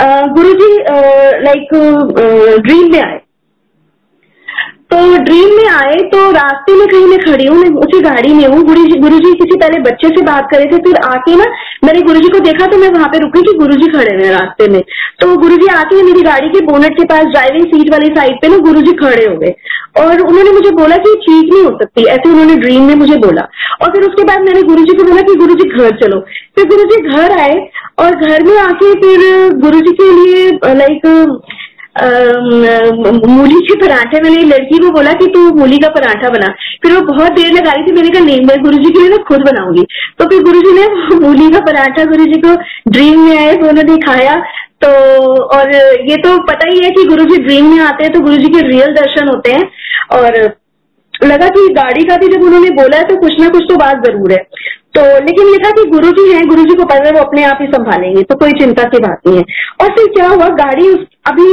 [0.01, 0.71] गुरु जी
[1.43, 1.73] लाइक
[2.61, 3.19] ड्रीम में आए
[4.91, 8.45] तो ड्रीम में आए तो रास्ते में कहीं मैं खड़ी हूँ, मैं उसी गाड़ी में
[8.45, 11.45] हूँ। गुरु जी गुरु जी किसी पहले बच्चे से बात करे थे, फिर आके ना
[11.83, 14.29] मैंने गुरु जी को देखा तो मैं वहाँ पे रुकी कि गुरु जी खड़े हुए
[14.29, 14.81] रास्ते में।
[15.21, 18.47] तो गुरु जी आके मेरी गाड़ी के बोनट के पास ड्राइविंग सीट वाली साइड पे
[18.47, 19.53] ना गुरु जी खड़े हो गए।
[19.97, 23.47] और उन्होंने मुझे बोला कि ठीक नहीं हो सकती, ऐसे उन्होंने ड्रीम में मुझे बोला।
[23.81, 26.19] और फिर उसके बाद मैंने गुरु जी को बोला कि गुरु जी घर चलो।
[26.55, 27.55] फिर गुरु जी घर आए
[28.01, 29.19] और घर में आके फिर
[29.59, 31.05] गुरु जी के लिए लाइक
[33.27, 36.47] मूली के पराठे मैंने लड़की को बोला कि तू मूली का पराठा बना।
[36.83, 39.09] फिर वो बहुत देर लगा रही थी। मैंने कहा, नहीं, मैं गुरु जी के लिए
[39.09, 39.83] ना खुद बनाऊँगी।
[40.19, 40.85] तो फिर गुरु जी ने
[41.17, 42.55] मूली का पराठा गुरु जी को
[42.89, 44.35] ड्रीम में आए तो उन्होंने खाया।
[44.81, 44.89] तो
[45.55, 45.75] और
[46.09, 48.49] ये तो पता ही है कि गुरु जी ड्रीम में आते हैं तो गुरु जी
[48.49, 49.69] के रियल दर्शन होते हैं।
[50.11, 50.39] और
[51.23, 54.05] लगा कि गाड़ी का भी जब उन्होंने बोला है तो कुछ ना कुछ तो बात
[54.05, 54.43] ज़रूर है।
[54.93, 57.59] तो लेकिन लिखा कि गुरु जी है गुरु जी को पता है वो अपने आप
[57.61, 59.43] ही संभालेंगे तो कोई चिंता की बात नहीं है।
[59.81, 60.89] और फिर क्या हुआ, गाड़ी
[61.27, 61.47] अभी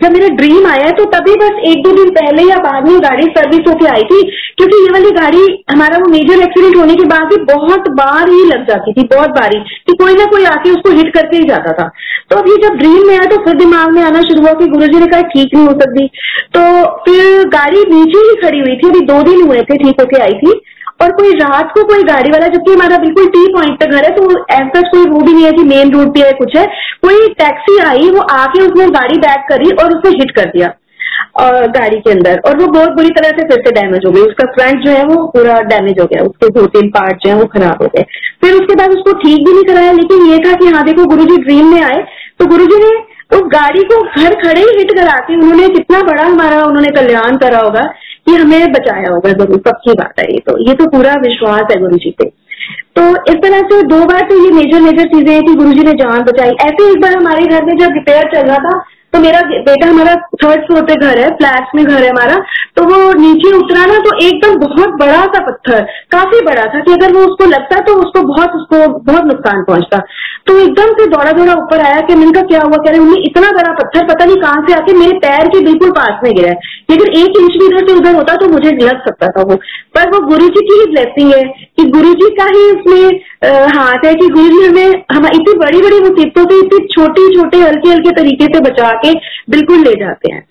[0.00, 3.26] जब मेरा ड्रीम आया तो तभी बस एक दो दिन पहले या बाद में गाड़ी
[3.28, 4.20] सर्विस होके आई थी,
[4.58, 8.44] क्योंकि ये वाली गाड़ी, हमारा वो मेजर एक्सीडेंट होने के बाद भी बहुत बार ही
[8.46, 11.72] लग जाती थी, बहुत बारी कि कोई ना कोई आके उसको हिट करके ही जाता
[11.72, 11.88] था।
[12.30, 14.86] तो अभी जब ड्रीम में आया तो फिर दिमाग में आना शुरू हुआ कि गुरु
[14.86, 16.06] जी ने कहा, ठीक नहीं हो सकती।
[16.54, 16.64] तो
[17.04, 20.38] फिर गाड़ी नीचे ही खड़ी हुई थी, अभी दो दिन हुए थे, ठीक होके आई
[20.38, 20.60] थी।
[21.00, 24.10] और कोई रात को कोई गाड़ी वाला, जबकि हमारा बिल्कुल टी पॉइंट पे घर है
[24.16, 26.66] तो ऐसा कोई वो भी नहीं है कि मेन रोड पे है, कुछ है।
[27.02, 30.74] कोई टैक्सी आई, वो आके उसने गाड़ी बैक करी और उसने हिट कर दिया
[31.68, 34.44] गाड़ी के अंदर। और वो बहुत बुरी तरह से फिर से डैमेज हो गई। उसका
[34.52, 37.44] फ्रंट जो है, वो पूरा डैमेज हो गया। उसके दो तीन पार्ट जो है, वो
[37.52, 38.02] खराब हो गए।
[38.40, 41.24] फिर उसके बाद उसको ठीक भी नहीं कराया, लेकिन ये था कि हाँ देखो गुरु
[41.24, 42.02] जी ड्रीम में आए।
[42.38, 42.90] तो गुरु जी ने
[43.36, 47.36] उस गाड़ी को घर खड़े ही हिट करा के उन्होंने कितना बड़ा हमारा उन्होंने कल्याण
[47.36, 47.82] करा होगा।
[48.28, 51.80] कि हमें बचाया होगा ज़रूर सबकी बात है ये तो। ये तो पूरा विश्वास है
[51.80, 52.26] गुरु जी पे।
[52.96, 55.84] तो इस तरह से दो बार तो ये मेजर मेजर चीज़ें हैं कि गुरु जी
[55.84, 58.78] ने जान बचाई। ऐसे एक बार हमारे घर में जब रिपेयर चल रहा था
[59.12, 62.34] तो मेरा बेटा हमारा थर्ड फ्लोर पे घर है फ्लैट में घर है हमारा।
[62.76, 66.92] तो वो नीचे उतरा ना तो एकदम बहुत बड़ा सा पत्थर, काफ़ी बड़ा था कि
[66.92, 69.98] अगर वो उसको लगता तो उसको बहुत उसको बहुत नुकसान पहुँचता।
[70.46, 72.76] तो एकदम से दौड़ा दौड़ा ऊपर आया कि मैंने कहा, क्या हुआ?
[72.78, 75.90] कह रहे, मम्मी, इतना बड़ा पत्थर पता नहीं कहाँ से आके मेरे पैर के बिल्कुल
[75.92, 79.02] पास में गिरा है। लेकिन एक इंच भी इधर से उधर होता तो मुझे लग
[79.06, 79.56] सकता था वो।
[79.94, 81.42] पर वो गुरु जी की ही ब्लेसिंग है
[81.78, 83.20] कि गुरु जी का ही उसमें
[83.74, 87.58] हाथ है कि गुरु जी हमें, हम इतनी बड़ी बड़ी मुसीबतों से, इतनी छोटी छोटे
[87.58, 89.14] हल्के हल्के तरीके से बचा के
[89.50, 90.46] बिल्कुल ले जाते हैं।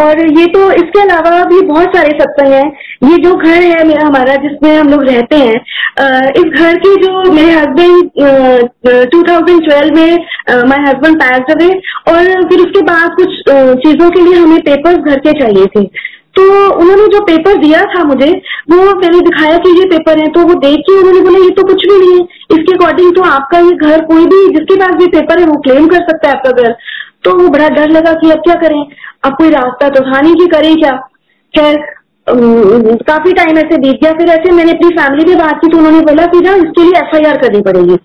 [0.00, 2.66] और ये तो इसके अलावा भी बहुत सारे सत्संग हैं।
[3.04, 5.54] ये जो घर है मेरा, हमारा, जिसमें हम लोग रहते हैं
[6.32, 8.10] इस घर के जो मेरे हस्बैंड
[9.14, 10.10] 2012 में
[10.68, 11.68] माय हस्बैंड पैस अवे
[12.08, 13.40] और फिर उसके बाद कुछ
[13.82, 15.84] चीज़ों के लिए हमें पेपर्स घर के चाहिए थे।
[16.36, 16.42] तो
[16.74, 18.30] उन्होंने जो पेपर दिया था मुझे,
[18.70, 21.62] वो मैंने दिखाया कि ये पेपर है तो वो देख के उन्होंने बोला, ये तो
[21.62, 25.06] कुछ भी नहीं है। इसके अकॉर्डिंग तो आपका ये घर कोई भी, जिसके पास भी
[25.06, 26.76] पेपर है, वो क्लेम कर सकता है आपका घर।
[27.24, 28.86] तो वो बड़ा डर लगा कि अब क्या करें?
[29.24, 30.92] अब कोई रास्ता तो था नहीं कि करें क्या?
[31.54, 31.76] खैर
[33.08, 36.00] काफ़ी टाइम ऐसे बीत गया। फिर ऐसे मैंने अपनी फैमिली में बात की तो उन्होंने
[36.00, 37.96] बोला कि ना इसके लिए एफआईआर करनी पड़ेगी।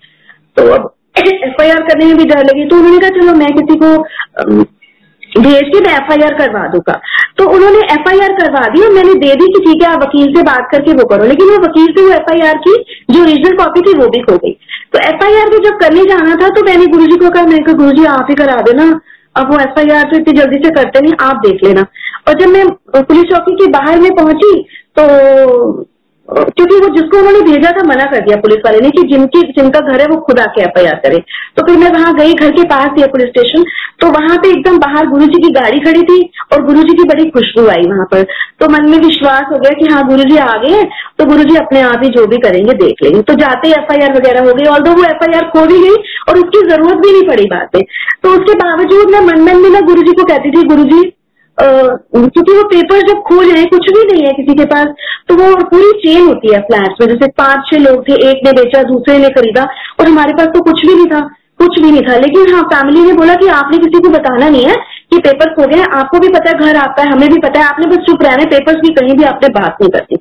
[0.56, 3.96] तो अब एफ़ करने में भी डर लगी। तो उन्होंने कहा, चलो, मैं किसी को
[5.36, 7.00] भेज के मैं एफ़ करवा दूँगा।
[7.38, 10.42] तो उन्होंने एफआईआर करवा दी और मैंने दे दी कि ठीक है, आप वकील से
[10.42, 12.74] बात करके वो करो। लेकिन वो वकील से वो एफ़ की
[13.10, 14.52] जो ओरिजिनल कॉपी थी वो भी खो गई।
[14.92, 17.62] तो एफ़ आई आर जब करने जाना था तो मैंने गुरु जी को कहा मैंने
[17.62, 18.88] कहा गुरु जी आप ही करा देना।
[19.36, 21.86] अब वो एफ़ आई आर तो इतनी जल्दी से करते नहीं, आप देख लेना।
[22.28, 24.52] और जब मैं पुलिस चौकी के बाहर में पहुँची
[24.98, 25.06] तो
[26.32, 29.80] क्योंकि वो जिसको उन्होंने भेजा था मना कर दिया पुलिस वाले ने कि जिनकी, जिनका
[29.82, 31.18] घर है वो खुद आके एफआईआर करे।
[31.56, 33.64] तो फिर मैं वहाँ गई, घर के पास ही पुलिस स्टेशन
[34.00, 36.18] तो वहाँ पे एकदम बाहर गुरु जी की गाड़ी खड़ी थी
[36.52, 38.22] और गुरु जी की बड़ी खुशबू आई वहाँ पर।
[38.60, 40.82] तो मन में विश्वास हो गया कि हाँ गुरु जी आ गए
[41.18, 44.16] तो गुरु जी अपने आप ही जो भी करेंगे देख लेंगे। तो जाते ही एफआईआर
[44.16, 45.96] वगैरह हो गई और वो एफ़ खो भी गई
[46.28, 47.76] और उसकी ज़रूरत भी नहीं पड़ी बात
[48.22, 51.02] तो उसके बावजूद मैं मन मन में ना गुरु जी को कहती थी गुरु जी
[51.58, 54.86] क्योंकि वो पेपर जब खोल रहे कुछ भी नहीं है किसी के पास
[55.28, 58.52] तो वो पूरी चेन होती है फ्लैट्स में। जैसे पाँच छह लोग थे, एक ने
[58.52, 59.66] बेचा, दूसरे ने खरीदा,
[60.00, 61.20] और हमारे पास तो कुछ भी नहीं था,
[61.60, 64.64] कुछ भी नहीं था। लेकिन हाँ फैमिली ने बोला कि आपने किसी को बताना नहीं
[64.66, 64.76] है
[65.12, 67.66] कि पेपर खो गए आपको भी पता है, घर आपका है, हमें भी पता है।
[67.66, 70.16] आपने बस चुप रहना पेपर्स की कहीं भी आपने बात नहीं करती।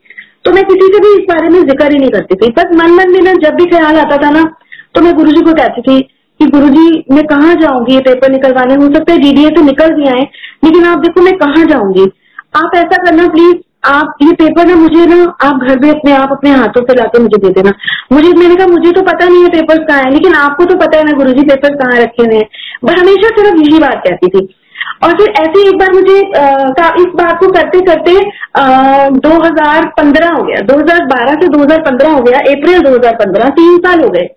[0.45, 2.91] तो मैं किसी से भी इस बारे में ज़िक्र ही नहीं करती थी। बस मन
[2.93, 4.43] मन में ना, जब भी ख्याल आता था ना
[4.95, 5.99] तो मैं गुरु जी को कहती थी
[6.41, 7.93] कि गुरुजी मैं कहाँ जाऊँगी?
[7.93, 10.21] ये पेपर निकलवाने हो सकता है डीडीए तो निकल भी आए
[10.65, 12.05] लेकिन आप देखो मैं कहाँ जाऊँगी?
[12.55, 16.31] आप ऐसा करना प्लीज़ आप ये पेपर ना मुझे ना आप घर में अपने आप
[16.31, 17.71] अपने हाथों से लाके मुझे दे देना।
[18.11, 20.97] मुझे मैंने कहा मुझे तो पता नहीं है पेपर्स कहाँ है लेकिन आपको तो पता
[20.97, 22.47] है ना गुरुजी पेपर्स कहाँ रखे हुए हैं।
[22.85, 24.43] मैं हमेशा सिर्फ़ यही बात कहती थी।
[25.03, 28.15] और फिर ऐसे एक बार मुझे आ, इस बात को करते करते
[28.57, 34.27] आ, 2015 हो गया 2012 से 2015 हो गया अप्रैल 2015 तीन साल हो गए।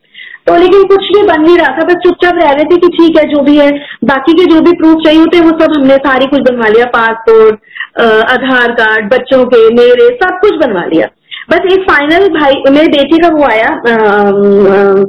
[0.46, 3.16] तो लेकिन कुछ भी बन नहीं रहा था, बस चुपचाप रह रहे थे कि ठीक
[3.18, 3.70] है, जो भी है।
[4.04, 7.54] बाकी के जो भी प्रूफ चाहिए होते वो सब हमने सारी कुछ बनवा लिया। पासपोर्ट
[8.30, 11.09] आधार कार्ड बच्चों के, मेरे, सब कुछ बनवा लिया।
[11.50, 13.68] बस एक फाइनल भाई, मेरे बेटे का वो आया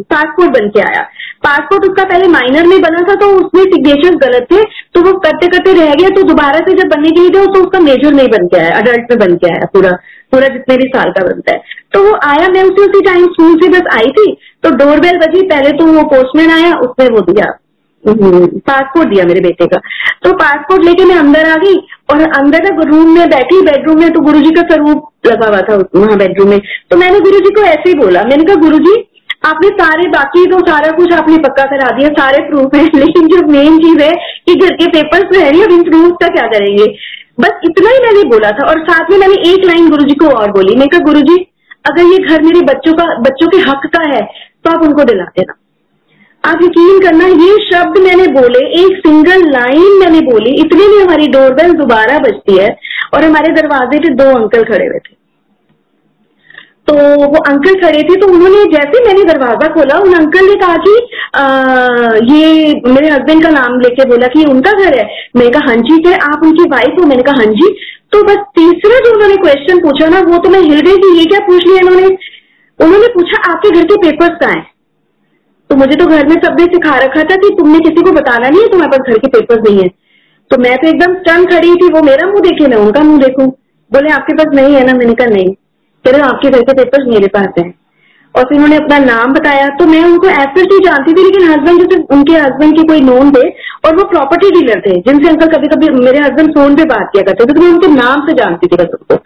[0.09, 1.01] पासपोर्ट बन के आया।
[1.43, 5.47] पासपोर्ट उसका पहले माइनर में बना था तो उसमें सिग्नेचर गलत थे। तो वो करते
[5.47, 8.27] करते रह गया तो दोबारा से जब बनने के लिए गया तो उसका मेजर नहीं
[8.29, 9.91] बन के आया अडल्ट में बन के आया पूरा।
[10.31, 11.61] पूरा जितने भी साल का बनता है।
[11.93, 15.41] तो वो आया मैं उसी उसी टाइम स्कूल से बस आई थी तो डोरबेल बजी
[15.41, 17.57] पहले तो वो पोस्टमैन आया उसने वो दिया।
[18.05, 19.77] पासपोर्ट हम्म, दिया मेरे बेटे का।
[20.23, 21.75] तो पासपोर्ट लेके मैं अंदर आ गई
[22.11, 25.75] और अंदर ना रूम में बैठी बेडरूम में तो गुरुजी का स्वरूप लगा हुआ था
[25.95, 29.11] वहाँ बेडरूम में। तो मैंने गुरुजी को ऐसे ही बोला मैंने कहा गुरुजी
[29.45, 33.47] आपने सारे बाकी तो सारा कुछ आपने पक्का करा दिया सारे प्रूफ है लेकिन जो
[33.47, 34.11] मेन चीज़ है
[34.45, 36.95] कि घर के पेपर्स तो है नहीं अब इन प्रूफ का क्या करेंगे?
[37.37, 40.51] बस इतना ही मैंने बोला था और साथ में मैंने एक लाइन गुरुजी को और
[40.51, 41.35] बोली। मैंने कहा, गुरुजी,
[41.85, 44.21] अगर ये घर मेरे बच्चों का, बच्चों के हक का है
[44.65, 45.55] तो आप उनको दिला देना।
[46.43, 51.27] आप यकीन करना, ये शब्द मैंने बोले, एक सिंगल लाइन मैंने बोली। इतने में हमारी
[51.27, 52.69] डोरबेल दोबारा बजती है
[53.13, 55.13] और हमारे दरवाजे पे दो अंकल खड़े हुए थे।
[56.87, 60.75] तो वो अंकल खड़े थे तो उन्होंने जैसे मैंने दरवाज़ा खोला, उन अंकल ने कहा
[60.77, 60.91] कि
[62.31, 65.97] ये मेरे हस्बैंड का नाम लेके बोला कि उनका घर है। मैंने कहा हाँ जी,
[66.03, 67.05] क्या आप उनकी वाइफ हो?
[67.05, 67.73] मैंने कहा हाँ जी।
[68.11, 71.25] तो बस तीसरा जो उन्होंने क्वेश्चन पूछा ना, वो तो मैं हिल गई कि ये
[71.25, 72.15] क्या पूछ लिया इन्होंने?
[72.79, 74.63] उन्होंने पूछा, आपके घर के पेपर्स कहा है?
[75.69, 78.61] तो मुझे तो घर में सबने सिखा रखा था कि तुमने किसी को बताना नहीं
[78.61, 79.89] है, तुम्हारे पास घर के पेपर्स नहीं है।
[80.51, 83.47] तो मैं तो एकदम स्टन खड़ी थी, वो मेरा मुँह देखे, मैं उनका मुँह देखूँ।
[83.91, 84.93] बोले, आपके पास नहीं है ना?
[84.93, 85.53] मैंने कहा, नहीं।
[86.05, 87.73] कह रहे आपके घर के पेपर्स मेरे पास हैं।
[88.35, 91.79] और फिर उन्होंने अपना नाम बताया तो मैं उनको एज ही जानती थी, लेकिन हस्बैंड
[91.79, 93.47] जैसे उनके हस्बैंड के कोई नोन थे,
[93.85, 97.23] और वो प्रॉपर्टी डीलर थे, जिनसे अंकल कभी कभी मेरे हस्बैंड फ़ोन पे बात किया
[97.23, 99.19] करते थे तो मैं उनके नाम से जानती थी बस उनको।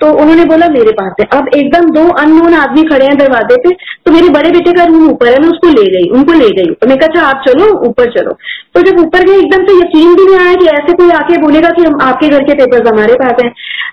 [0.00, 3.72] तो उन्होंने बोला, मेरे पास है। अब एकदम दो अननोन आदमी खड़े हैं दरवाजे पे
[4.06, 6.74] तो मेरे बड़े बेटे का रूम ऊपर है, मैं उसको ले गई, उनको ले गई।
[6.74, 8.36] तो मैं कहा अच्छा आप चलो, ऊपर चलो।
[8.74, 11.70] तो जब ऊपर गए एकदम से यकीन भी नहीं आया कि ऐसे कोई आके बोलेगा
[11.70, 13.50] कि हम आपके घर के पेपर्स हमारे पास हैं।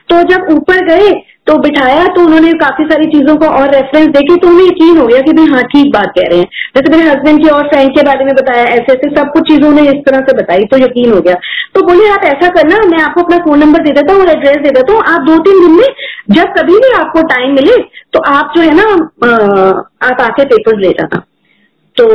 [0.09, 1.09] तो जब ऊपर गए
[1.47, 5.05] तो बिठाया तो उन्होंने काफ़ी सारी चीज़ों को और रेफरेंस देखे तो उन्हें यकीन हो
[5.07, 7.91] गया कि भाई हाँ ठीक बात कह रहे हैं। जैसे मेरे हस्बैंड की और फ्रेंड
[7.97, 10.77] के बारे में बताया ऐसे ऐसे सब कुछ चीज़ों ने इस तरह से बताई तो
[10.77, 11.35] यकीन हो गया।
[11.75, 14.57] तो बोले, आप ऐसा करना, मैं आपको अपना फ़ोन नंबर दे देता हूँ और एड्रेस
[14.57, 15.87] दे देता हूँ। आप दो तीन दिन में,
[16.31, 17.77] जब कभी भी आपको टाइम मिले
[18.13, 18.85] तो आप जो है ना
[20.03, 21.23] आप आके पेपर ले जाना।
[21.97, 22.05] तो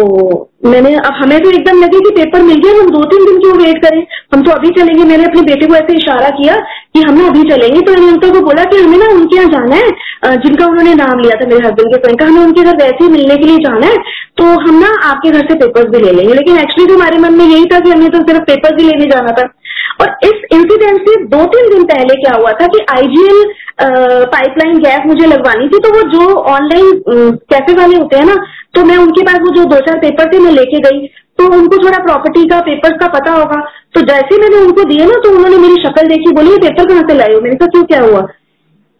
[0.62, 3.54] मैंने, अब हमें तो एकदम लगे कि पेपर मिल गया, हम दो तीन दिन क्यों
[3.56, 4.00] वेट करें?
[4.34, 6.56] हम तो अभी चलेंगे, मैंने अपने बेटे को ऐसे इशारा किया
[6.94, 9.50] कि हम ना अभी चलेंगे तो मैंने अंकल को बोला कि हमें ना उनके यहाँ
[9.50, 12.76] जाना है जिनका उन्होंने नाम लिया था मेरे हस्बैंड के फ्रेंड का, हमें उनके घर
[12.76, 13.96] वैसे ही मिलने के लिए जाना है
[14.36, 17.34] तो हम ना आपके घर से पेपर्स भी ले लेंगे। लेकिन एक्चुअली तो हमारे मन
[17.38, 19.48] में यही था कि हमें तो सिर्फ़ पेपर भी लेने जाना था।
[20.00, 23.44] और इस इंसिडेंट से दो तीन दिन पहले क्या हुआ था कि आईजीएल
[24.32, 26.90] पाइपलाइन गैस मुझे लगवानी थी तो वो जो ऑनलाइन
[27.52, 28.36] कैफ़े वाले होते हैं ना
[28.74, 31.06] तो मैं उनके पास वो जो दो चार पेपर थे लेके गई
[31.38, 33.60] तो उनको थोड़ा प्रॉपर्टी का पेपर्स का पता होगा।
[33.94, 37.02] तो जैसे मैंने उनको दिए ना तो उन्होंने मेरी शक्ल देखी, बोली, ये पेपर कहाँ
[37.02, 37.40] से लाए हो?
[37.40, 38.26] मैंने कहा, क्यों, क्या हुआ?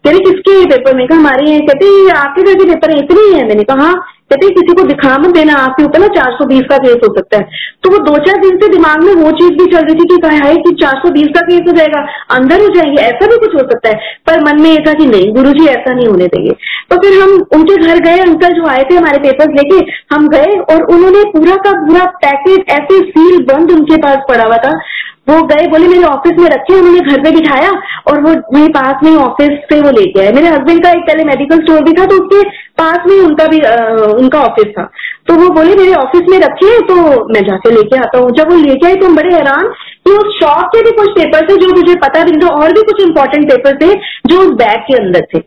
[0.09, 3.47] रही किसके पेपर में कहा, हमारे यहाँ कहते आपके घर के पेपर इतने ही। है
[3.47, 3.93] मैंने कहा हाँ।
[4.29, 7.15] कहते, किसी को दिखा मत देना, आपके ऊपर ना चार सौ बीस का केस हो
[7.17, 7.43] सकता है।
[7.83, 10.35] तो वो दो चार दिन से दिमाग में वो चीज़ भी चल रही थी कि
[10.35, 13.53] है कि चार सौ बीस का केस हो जाएगा, अंदर हो जाएँगे, ऐसा भी कुछ
[13.55, 16.27] हो सकता है। पर मन में ये था कि नहीं गुरु जी ऐसा नहीं होने
[16.27, 16.51] देंगे।
[16.89, 20.59] तो फिर हम उनके घर गए, अंकल जो आए थे हमारे पेपर लेके, हम गए
[20.59, 24.79] और उन्होंने पूरा का पूरा पैकेज ऐसे सील बंद उनके पास पड़ा हुआ था।
[25.27, 27.69] वो गए बोले मेरे ऑफ़िस में रखे उन्होंने घर पे बिठाया
[28.07, 31.23] और वो मेरे पास में ऑफ़िस से वो लेके आए। मेरे हस्बैंड का एक पहले
[31.25, 32.41] मेडिकल स्टोर भी था तो उसके
[32.77, 33.75] पास में उनका भी आ,
[34.15, 34.83] उनका ऑफ़िस था।
[35.27, 36.95] तो वो बोले मेरे ऑफ़िस में रखे हैं तो
[37.33, 39.67] मैं जाके लेके आता हूँ। जब वो लेके आए तो हम बड़े हैरान
[40.05, 42.83] कि उस शॉप के भी कुछ पेपर थे जो मुझे पता भी था और भी
[42.83, 43.93] कुछ इंपॉर्टेंट पेपर थे
[44.27, 45.39] जो उस बैग के अंदर थे।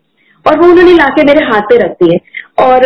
[0.44, 2.18] और वो उन्होंने लाके मेरे हाथ पे रख दिए।
[2.60, 2.84] और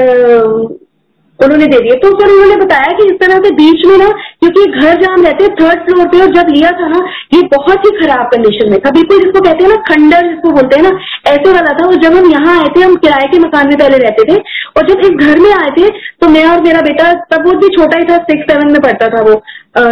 [1.43, 4.09] उन्होंने दे दिए। तो फिर उन्होंने बताया कि इस तरह से बीच में ना,
[4.41, 7.01] क्योंकि घर जहाँ हम रहते थर्ड फ्लोर पे, और जब लिया था ना,
[7.35, 10.77] ये बहुत ही खराब कंडीशन में था। बिल्कुल जिसको कहते हैं ना, खंडर जिसको बोलते
[10.77, 10.93] हैं ना,
[11.29, 13.99] ऐसे वाला था। और जब हम यहाँ आए थे, हम किराए के मकान में पहले
[13.99, 14.39] रहते थे,
[14.77, 15.89] और जब इस घर में आए थे
[16.21, 19.09] तो मैं और मेरा बेटा, तब वो भी छोटा ही था सिक्स सेवन में पढ़ता
[19.09, 19.33] था वो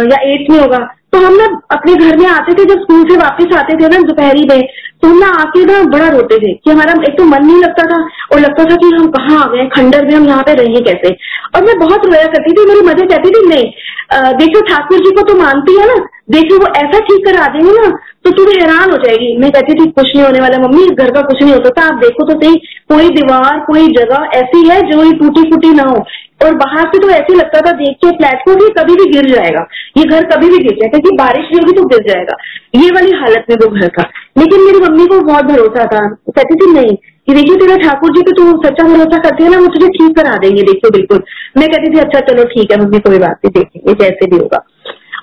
[0.05, 0.77] या एट्थ में होगा।
[1.13, 3.99] तो हम ना अपने घर में आते थे, जब स्कूल से वापस आते थे ना
[4.07, 4.61] दोपहरी में
[5.01, 7.83] तो हम ना आके ना बड़ा रोते थे कि हमारा एक तो मन नहीं लगता
[7.91, 7.99] था
[8.31, 11.13] और लगता था कि हम कहाँ आ गए, खंडर में हम यहाँ पे रहेंगे कैसे।
[11.55, 15.21] और मैं बहुत रोया करती थी, मेरी मदर कहती थी, नहीं देखो ठाकुर जी को
[15.23, 15.95] तो मानती है ना,
[16.31, 17.89] देखो वो ऐसा ठीक करा देंगे ना
[18.31, 21.11] तो तू हैरान हो जाएगी। मैं कहती थी, कुछ नहीं होने वाला मम्मी इस घर
[21.11, 22.55] का कुछ नहीं होता था। आप देखो तो सही,
[22.89, 26.05] कोई दीवार, कोई जगह ऐसी है जो ये टूटी फूटी ना हो।
[26.45, 29.67] और बाहर से तो ऐसे लगता था, देख के को भी कभी भी गिर जाएगा।
[29.97, 32.35] ये घर कभी भी गिर जाएगा, क्योंकि बारिश भी होगी तो गिर जाएगा।
[32.75, 36.55] ये वाली हालत में वो घर था। लेकिन मेरी मम्मी को बहुत भरोसा था। कहती
[36.55, 39.67] थी, नहीं कि देखिए तेरा ठाकुर जी तो तू सच्चा भरोसा करती है ना, वो
[39.67, 41.23] तुझे ठीक करा देंगे। देखिए, बिल्कुल।
[41.57, 44.65] मैं कहती थी अच्छा चलो ठीक है, मम्मी, कोई बात नहीं, देखेंगे, जैसे भी होगा।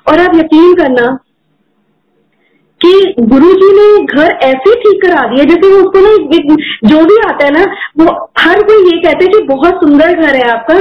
[0.09, 1.19] और आप यकीन करना
[2.81, 6.17] कि गुरु जी ने घर ऐसे ठीक करा दिया, जैसे वो उसको ना
[6.89, 7.65] जो भी आता है ना,
[7.99, 10.75] वो हर कोई ये कहते हैं कि बहुत सुंदर घर है आपका,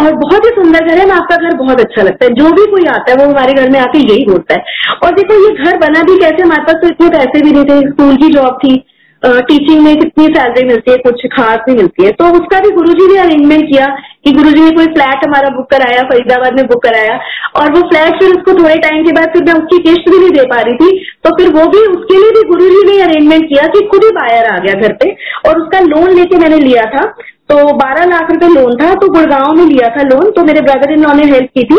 [0.00, 2.66] और बहुत ही सुंदर घर है ना आपका घर बहुत अच्छा लगता है। जो भी
[2.70, 4.64] कोई आता है, वो हमारे घर में आके यही बोलता है।
[5.04, 7.90] और देखो, ये घर बना भी कैसे, हमारे पास तो इतने पैसे भी नहीं थे,
[7.90, 8.84] स्कूल की जॉब थी।
[9.22, 13.06] टीचिंग में कितनी सैलरी मिलती है, कुछ खास नहीं मिलती है। तो उसका भी गुरुजी
[13.12, 13.86] ने अरेंजमेंट किया
[14.24, 17.18] कि गुरुजी ने कोई फ्लैट हमारा बुक कराया, फरीदाबाद में बुक कराया।
[17.60, 20.30] और वो फ्लैट फिर उसको थोड़े टाइम के बाद फिर मैं उसकी किश्त भी नहीं
[20.30, 23.66] दे पा रही थी तो फिर वो भी उसके लिए भी गुरुजी ने अरेंजमेंट किया
[23.66, 25.10] कि खुद ही बायर आ गया घर पे।
[25.48, 27.02] और उसका लोन लेके मैंने लिया था।
[27.50, 30.92] तो 12 लाख रुपए लोन था तो गुड़गांव में लिया था लोन तो मेरे ब्रदर
[30.92, 31.78] इन लॉ ने हेल्प की थी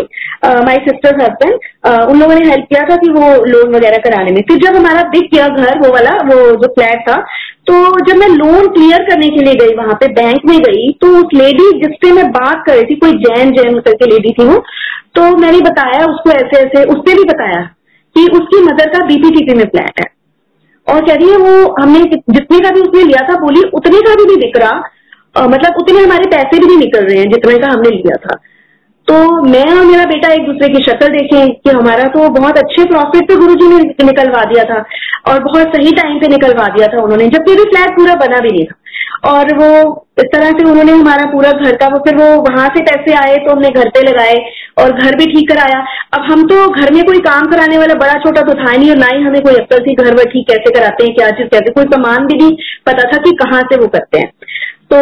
[0.65, 1.53] माय सिस्टर हस्बैंड
[2.09, 5.03] उन लोगों ने हेल्प किया था कि वो लोन वगैरह कराने में। फिर जब हमारा
[5.09, 7.17] बिक गया घर, वो वाला, वो जो फ्लैट था
[7.67, 7.73] तो
[8.05, 11.33] जब मैं लोन क्लियर करने के लिए गई वहाँ पे बैंक में गई तो उस
[11.35, 14.63] लेडी जिससे मैं बात कर रही थी, कोई जैन जैन करके लेडी थी वो
[15.15, 17.61] तो मैंने बताया उसको ऐसे ऐसे उसने भी बताया
[18.15, 20.05] कि उसकी मदर का बीपीटीपी में फ्लैट है।
[20.87, 24.15] और कह रही है वो, हमने जितने का भी उसने लिया था बोली, उतने का
[24.15, 24.81] भी नहीं दिख रहा।
[25.35, 28.35] मतलब उतने हमारे पैसे भी नहीं निकल रहे हैं, जितने का हमने लिया था।
[29.07, 32.83] तो मैं और मेरा बेटा एक दूसरे की शक्ल देखे कि हमारा तो बहुत अच्छे
[32.85, 34.83] प्रॉफिट पे गुरु जी ने निकलवा दिया था
[35.27, 38.51] और बहुत सही टाइम पे निकलवा दिया था उन्होंने जबकि भी फ्लैट पूरा बना भी
[38.51, 38.75] नहीं था।
[39.29, 39.67] और वो
[40.19, 43.35] इस तरह से उन्होंने हमारा पूरा घर का वो फिर वो वहाँ से पैसे आए
[43.37, 44.37] तो हमने घर पे लगाए
[44.77, 45.79] और घर भी ठीक कराया।
[46.13, 48.97] अब हम तो घर में कोई काम कराने वाला बड़ा छोटा तो था नहीं और
[48.97, 51.71] ना ही हमें कोई अक्ल थी घर वर ठीक कैसे कराते हैं, क्या चीज़, कैसे,
[51.71, 52.51] कोई सामान भी नहीं
[52.85, 54.31] पता था कि कहाँ से वो करते हैं।
[54.91, 54.97] तो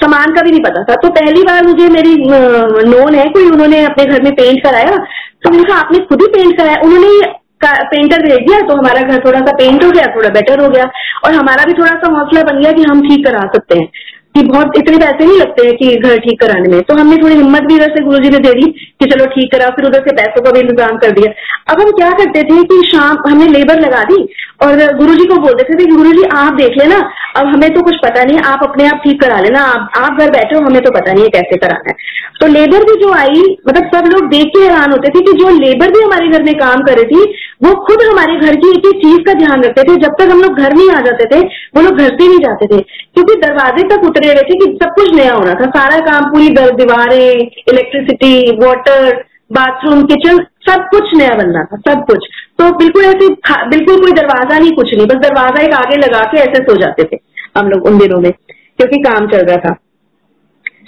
[0.00, 3.84] सामान का भी नहीं पता था। तो पहली बार मुझे मेरी नोन है, कोई उन्होंने
[3.84, 4.96] अपने घर में पेंट कराया
[5.38, 6.80] तो मैंने कहा, आपने खुद ही पेंट कराया?
[6.84, 7.32] उन्होंने
[7.64, 10.84] पेंटर भेज दिया तो हमारा घर थोड़ा सा पेंट हो गया, थोड़ा बेटर हो गया,
[11.24, 13.88] और हमारा भी थोड़ा सा हौसला बन गया कि हम ठीक करा सकते हैं।
[14.34, 17.34] कि बहुत, इतने पैसे नहीं लगते हैं कि घर ठीक कराने में। तो हमने थोड़ी
[17.34, 18.70] हिम्मत भी वैसे गुरु जी ने दे दी
[19.00, 21.32] कि चलो ठीक करा, फिर उधर से पैसों का भी इंतज़ाम कर दिया।
[21.72, 24.16] अब हम क्या करते थे कि शाम, हमने लेबर लगा दी
[24.62, 26.98] और गुरु जी को बोलते थे गुरु जी आप देख लेना,
[27.36, 30.30] अब हमें तो कुछ पता नहीं, आप अपने आप ठीक करा लेना, आप आप घर
[30.30, 33.42] बैठे हो, हमें तो पता नहीं है कैसे कराना है। तो लेबर भी जो आई
[33.68, 36.54] मतलब सब लोग देख के हैरान होते थे कि जो लेबर भी हमारे घर में
[36.56, 37.22] काम कर रही थी,
[37.64, 40.42] वो खुद हमारे घर की एक एक चीज़ का ध्यान रखते थे। जब तक हम
[40.42, 41.40] लोग घर नहीं आ जाते थे,
[41.76, 44.94] वो लोग घर से नहीं जाते थे, क्योंकि दरवाजे तक उतरे हुए थे कि सब
[44.94, 47.30] कुछ नया होना था। सारा काम, पूरी दीवारें
[47.68, 49.12] इलेक्ट्रिसिटी वाटर
[49.50, 52.26] बाथरूम किचन सब कुछ नया बनना था, सब कुछ।
[52.58, 53.28] तो बिल्कुल ऐसे
[53.68, 57.04] बिल्कुल कोई दरवाज़ा नहीं, कुछ नहीं, बस दरवाज़ा एक आगे लगा के ऐसे सो जाते
[57.04, 57.18] थे
[57.56, 59.74] हम लोग उन दिनों में, क्योंकि काम चल रहा था।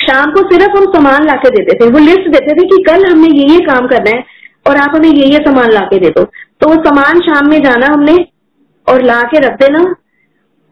[0.00, 3.04] शाम को सिर्फ़ हम सामान ला के देते थे, वो लिस्ट देते थे कि कल
[3.04, 4.24] हमने ये ये काम करना है
[4.66, 7.62] और आप हमें ये ये सामान ला के दे दो। तो वो सामान शाम में
[7.62, 8.16] जाना हमने
[8.86, 9.82] और ला के रख देना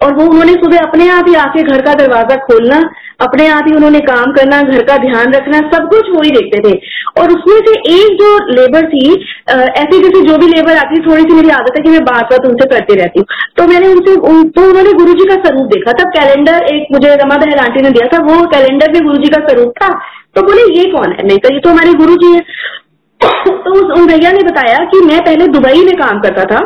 [0.00, 2.80] और वो उन्होंने सुबह अपने आप ही आके घर का दरवाज़ा खोलना
[3.20, 6.61] अपने आप ही उन्होंने काम करना घर का ध्यान रखना सब कुछ वो ही देखते
[6.61, 6.72] थे।
[7.20, 9.04] और उसमें से एक जो लेबर थी
[9.50, 12.33] ऐसी जैसे जो भी लेबर आती है थोड़ी सी मेरी आदत है कि मैं बात
[12.33, 13.26] बात उनसे करती रहती हूँ।
[13.57, 17.14] तो मैंने उनसे उन, तो उन्होंने गुरु जी का स्वरूप देखा। तब कैलेंडर एक मुझे
[17.16, 19.92] रमा बहल आंटी ने दिया था वो कैलेंडर भी गुरु जी का स्वरूप था।
[20.35, 21.26] तो बोले ये कौन है?
[21.26, 22.40] नहीं तो ये तो हमारे गुरु जी है।
[23.46, 26.64] तो उस भैया ने बताया कि मैं पहले दुबई में काम करता था।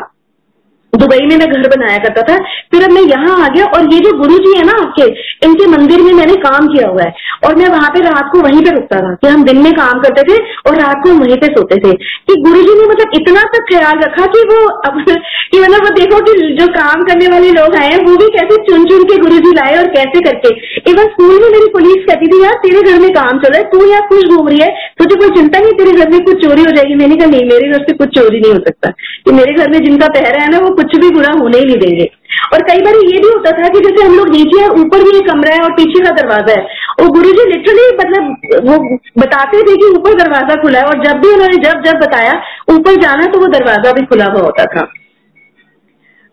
[0.96, 4.00] दुबई में मैं घर बनाया करता था, फिर अब मैं यहाँ आ गया और ये
[4.00, 5.02] जो गुरु जी है ना आपके,
[5.46, 7.14] इनके मंदिर में मैंने काम किया हुआ है।
[7.46, 10.00] और मैं वहाँ पे रात को वहीं पे रुकता था, कि हम दिन में काम
[10.00, 11.92] करते थे और रात को वहीं पे सोते थे।
[12.28, 15.04] कि गुरु जी ने मतलब इतना तक ख्याल रखा कि वो अब,
[15.52, 18.56] कि मतलब वो देखो कि जो काम करने वाले लोग आए हैं, वो भी कैसे
[18.56, 20.48] चुन चुन के गुरु जी लाए और कैसे करके।
[20.90, 23.64] इवन स्कूल में मेरी पुलिस कहती थी, यार, तेरे घर में काम चल रहा है,
[23.64, 26.60] तू यहाँ खुश घूम रही है, तुझे कोई चिंता नहीं, तेरे घर में कुछ चोरी
[26.60, 26.94] हो जाएगी?
[26.94, 29.84] मैंने कहा, नहीं, मेरे घर से कुछ चोरी नहीं हो सकता। कि मेरे घर में
[29.84, 32.08] जिनका पहरा है ना, वो कुछ भी बुरा होने ही नहीं देंगे।
[32.54, 35.16] और कई बार ये भी होता था कि जैसे हम लोग नीचे है ऊपर भी
[35.16, 36.66] एक कमरा है और पीछे का दरवाज़ा है,
[37.00, 38.76] और गुरु जी लिटरली मतलब वो
[39.18, 43.00] बताते थे कि ऊपर दरवाज़ा खुला है, और जब भी उन्होंने जब जब बताया, ऊपर
[43.02, 44.86] जाना तो वो दरवाज़ा भी खुला हुआ होता था।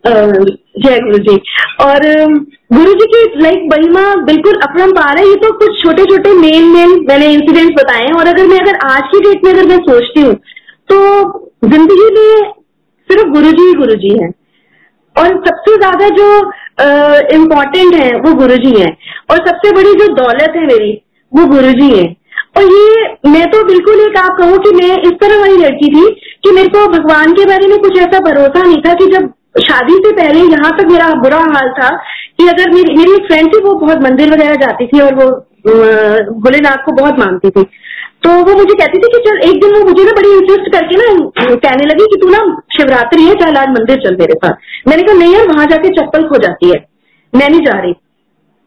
[0.03, 1.35] जय गुरु जी।
[1.81, 2.03] और
[2.73, 6.91] गुरु जी की लाइक महिमा बिल्कुल अपरम्पार है। ये तो कुछ छोटे छोटे मेन मेन
[7.07, 10.21] मैंने इंसिडेंट्स बताए हैं, और अगर मैं, अगर आज की डेट में अगर मैं सोचती
[10.21, 10.35] हूँ
[10.89, 10.97] तो
[11.65, 12.53] ज़िंदगी में
[13.09, 14.29] सिर्फ़ गुरु जी ही गुरु जी है।
[15.15, 16.27] और सबसे ज़्यादा जो
[17.35, 18.87] इम्पोर्टेंट है, वो गुरु जी है।
[19.31, 20.91] और सबसे बड़ी जो दौलत है मेरी,
[21.31, 22.05] वो गुरु जी है।
[22.57, 26.09] और ये, मैं तो बिल्कुल एक आप कहूँ कि मैं इस तरह वाली लड़की थी
[26.43, 29.93] कि मेरे को भगवान के बारे में कुछ ऐसा भरोसा नहीं था कि जब शादी
[29.95, 31.89] से पहले यहाँ तक मेरा बुरा हाल था
[32.39, 35.29] कि अगर मेरी मेरी एक फ्रेंड थी, वो बहुत मंदिर वगैरह जाती थी और वो
[36.41, 37.65] भोलेनाथ को बहुत मानती थी।
[38.25, 40.95] तो वो मुझे कहती थी कि चल, एक दिन वो मुझे ना बड़ी इंटरेस्ट करके
[40.95, 44.53] ना कहने लगी कि तू ना शिवरात्रि है चल आज मंदिर चल मेरे साथ।
[44.87, 46.85] मैंने कहा, नहीं यार, वहाँ जाके चप्पल खो जाती है।
[47.35, 47.93] मैं नहीं जा रही।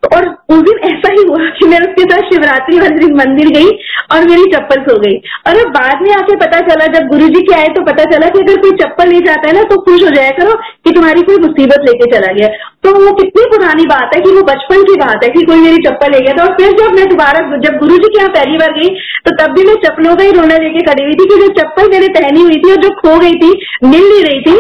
[0.03, 3.71] और उस दिन ऐसा ही हुआ कि मैं उसके साथ शिवरात्रि वाले दिन मंदिर गई
[4.13, 5.17] और मेरी चप्पल खो गई।
[5.49, 8.29] और अब बाद में आके पता चला, जब गुरु जी के आए तो पता चला
[8.29, 11.23] कि अगर कोई चप्पल ले जाता है ना तो खुश हो जाया करो कि तुम्हारी
[11.23, 12.49] कोई मुसीबत लेके चला गया।
[12.85, 15.85] तो वो कितनी पुरानी बात है कि वो बचपन की बात है कि कोई मेरी
[15.87, 18.59] चप्पल ले गया था। और फिर जब मैं दोबारा जब गुरु जी के यहाँ पहली
[18.59, 18.89] बार गई
[19.27, 21.91] तो तब भी मैं चप्पलों का ही रोना लेके खड़ी हुई थी कि जो चप्पल
[21.91, 23.53] मैंने पहनी हुई थी और जो खो गई थी,
[23.85, 24.59] मिल नहीं रही थी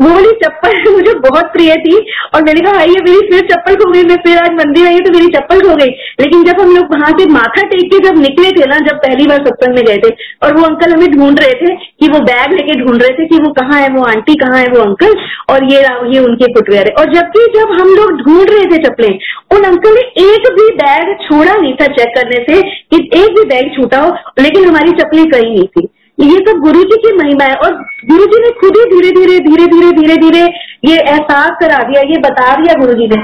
[0.00, 1.96] वो वाली चप्पल मुझे बहुत प्रिय थी
[2.34, 4.98] और मैंने कहा भाई ये मेरी फिर चप्पल खो गई, मैं फिर आज मंदिर आई
[4.98, 8.18] तो मेरी चप्पल खो गई। लेकिन जब हम लोग वहाँ से माथा टेक के जब
[8.18, 10.10] निकले थे ना, जब पहली बार सत्संग में गए थे,
[10.42, 13.38] और वो अंकल हमें ढूंढ रहे थे कि वो बैग लेके ढूंढ रहे थे कि
[13.38, 15.14] वो कहाँ है, वो आंटी कहाँ है, वो अंकल,
[15.50, 15.82] और ये
[16.14, 19.18] ये उनके फुटवेयर है। और जबकि जब हम लोग ढूंढ रहे थे चप्पलें,
[19.54, 23.44] उन अंकल ने एक भी बैग छोड़ा नहीं था चेक करने से कि एक भी
[23.44, 25.88] बैग छूटा हो, लेकिन हमारी चप्पलें कहीं नहीं थी।
[26.20, 29.38] ये सब गुरु जी की महिमा है और गुरु जी ने खुद ही धीरे धीरे
[29.38, 30.46] धीरे धीरे धीरे धीरे
[30.90, 33.22] ये एहसास करा दिया, ये बता दिया गुरु जी ने।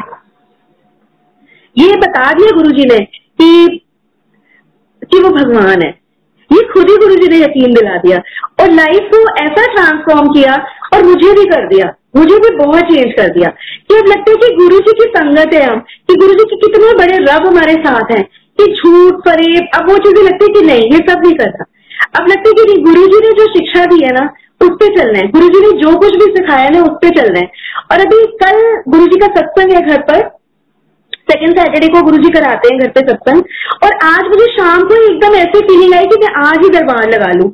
[1.79, 3.81] ये बता दिया गुरु जी ने कि
[5.05, 6.01] कि वो भगवान है।
[6.53, 8.19] ये खुद ही गुरु जी ने यकीन दिला दिया।
[8.61, 13.13] और लाइफ को ऐसा ट्रांसफॉर्म किया और मुझे भी कर दिया। मुझे भी बहुत चेंज
[13.17, 13.51] कर दिया।
[13.89, 16.57] कि अब लगता है कि गुरु जी की संगत है हम, कि गुरु जी के
[16.57, 18.25] कितने बड़े रब हमारे साथ हैं,
[18.61, 21.65] कि झूठ, फरेब, अब वो चीज़ें लगती है कि नहीं, ये सब नहीं करता।
[22.19, 24.25] अब लगता है कि गुरु जी ने जो शिक्षा दी है ना,
[24.61, 27.39] उस पर चलना है। गुरु जी ने जो कुछ भी सिखाया ना, उस पर चलना
[27.39, 27.51] है।
[27.93, 30.29] और अभी कल गुरु जी का सत्संग है घर पर।
[31.31, 33.43] सेकेंड सैटरडे को गुरु जी कराते हैं घर पे सत्संग।
[33.85, 37.31] और आज मुझे शाम को एकदम ऐसी फीलिंग आई कि मैं आज ही दरबार लगा
[37.33, 37.51] लूँ।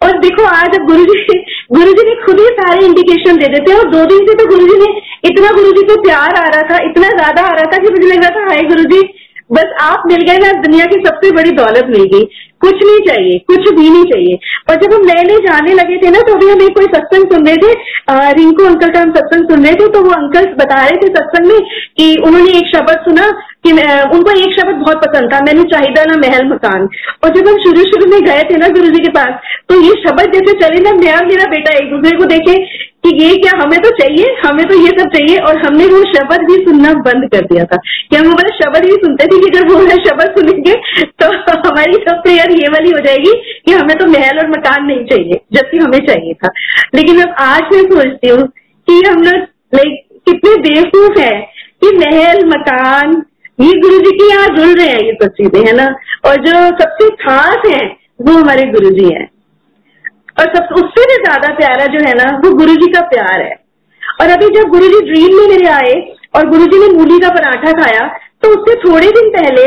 [0.00, 1.38] और देखो, आज अब गुरु जी
[1.72, 4.46] गुरु जी ने खुद ही सारे इंडिकेशन दे देते हैं और दो दिन से तो
[4.46, 4.88] गुरु जी ने
[5.24, 8.06] इतना गुरु जी को प्यार आ रहा था, इतना ज़्यादा आ रहा था कि मुझे
[8.06, 9.00] लग रहा था, हाय गुरु जी
[9.52, 12.24] बस आप मिल गए ना दुनिया की सबसे बड़ी दौलत मिल गई।
[12.60, 14.38] कुछ नहीं चाहिए, कुछ भी नहीं चाहिए।
[14.70, 17.32] और जब हम नए नए जाने लगे थे ना तो अभी हम एक कोई सत्संग
[17.32, 20.80] सुन रहे थे रिंकू अंकल का हम सत्संग सुन रहे थे तो वो अंकल बता
[20.80, 21.60] रहे थे सत्संग में
[21.98, 23.28] कि उन्होंने एक शब्द सुना
[23.64, 26.88] कि उनको एक शब्द बहुत पसंद था, मैंने चाहिदा ना महल मकान।
[27.24, 29.94] और जब हम शुरू शुरू में गए थे ना गुरु जी के पास तो ये
[30.02, 32.58] शब्द जैसे चले ना मैं मेरा बेटा एक दूसरे को देखे
[33.04, 36.46] कि ये क्या हमें तो चाहिए, हमें तो ये सब चाहिए, और हमने वो शब्द
[36.46, 37.76] भी सुनना बंद कर दिया था।
[38.10, 40.74] कि हम हमारे शब्द भी सुनते थे कि अगर वो शब्द सुनेंगे
[41.20, 41.26] तो
[41.66, 43.32] हमारी सब प्रेयर ये वाली हो जाएगी
[43.66, 46.48] कि हमें तो महल और मकान नहीं चाहिए जबकि हमें चाहिए था।
[46.94, 48.46] लेकिन अब आज मैं सोचती हूँ
[48.88, 49.34] कि हम लोग
[49.74, 51.40] लाइक कितने बेवकूफ़ है
[51.84, 53.22] कि महल, मकान,
[53.60, 55.86] ये गुरु जी के यहाँ जुड़ रहे हैं, ये सब चीज़ें, है ना?
[56.24, 57.86] और जो सबसे खास है,
[58.22, 59.30] वो हमारे गुरु जी है।
[60.40, 63.66] और सब, उससे भी ज़्यादा प्यारा जो है ना, वो गुरु जी का प्यार है।
[64.20, 65.94] और अभी जब गुरु जी ड्रीम में मेरे आए
[66.36, 68.06] और गुरु जी ने मूली का पराठा खाया
[68.42, 69.66] तो उससे थोड़े दिन पहले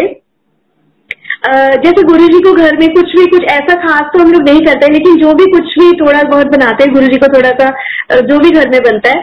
[1.44, 4.62] जैसे गुरु जी को घर में कुछ भी, कुछ ऐसा खास तो हम लोग नहीं
[4.62, 7.70] करते लेकिन जो भी कुछ भी थोड़ा बहुत बनाते हैं गुरु जी को थोड़ा सा
[8.22, 9.18] जो भी घर में बनता है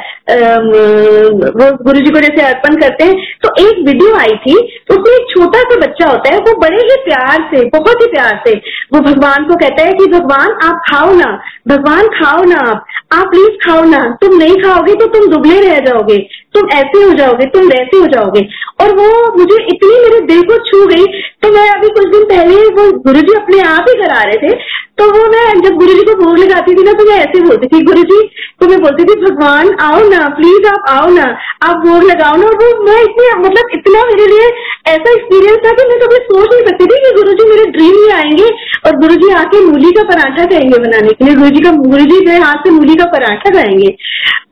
[1.56, 4.56] वो गुरु जी को जैसे अर्पण करते हैं तो एक वीडियो आई थी
[4.90, 8.40] उसमें एक छोटा सा बच्चा होता है, वो बड़े ही प्यार से, बहुत ही प्यार
[8.46, 8.54] से,
[8.94, 11.30] वो भगवान को कहता है कि, भगवान, आप खाओ ना,
[11.68, 15.78] भगवान खाओ ना आप आप प्लीज़ खाओ ना, तुम नहीं खाओगे तो तुम दुबले रह
[15.80, 16.16] जाओगे।
[16.56, 18.46] तुम ऐसे हो जाओगे, तुम वैसे हो जाओगे।
[18.80, 21.04] और वो मुझे इतनी मेरे दिल को छू गई
[21.42, 24.54] तो मैं अभी कुछ दिन पहले वो गुरु जी अपने आप ही करा रहे थे
[24.98, 27.66] तो वो मैं जब गुरु जी को भोग लगाती थी ना तो मैं ऐसे बोलती
[27.66, 28.20] थी गुरु जी
[28.60, 31.24] तो मैं बोलती थी, भगवान, आओ ना प्लीज़ आप आओ ना,
[31.62, 34.46] आप भोग लगाओ ना। और वो मैं इतने मतलब इतना मेरे लिए
[34.86, 38.00] ऐसा एक्सपीरियंस था कि मैं कभी सोच नहीं सकती थी कि गुरु जी मेरे ड्रीम
[38.00, 38.48] में आएँगे
[38.86, 42.04] और गुरु जी आके मूली का पराठा कहेंगे बनाने के लिए। गुरु जी का गुरु
[42.04, 43.94] जी मेरे हाथ से मूली का पराठा खाएँगे।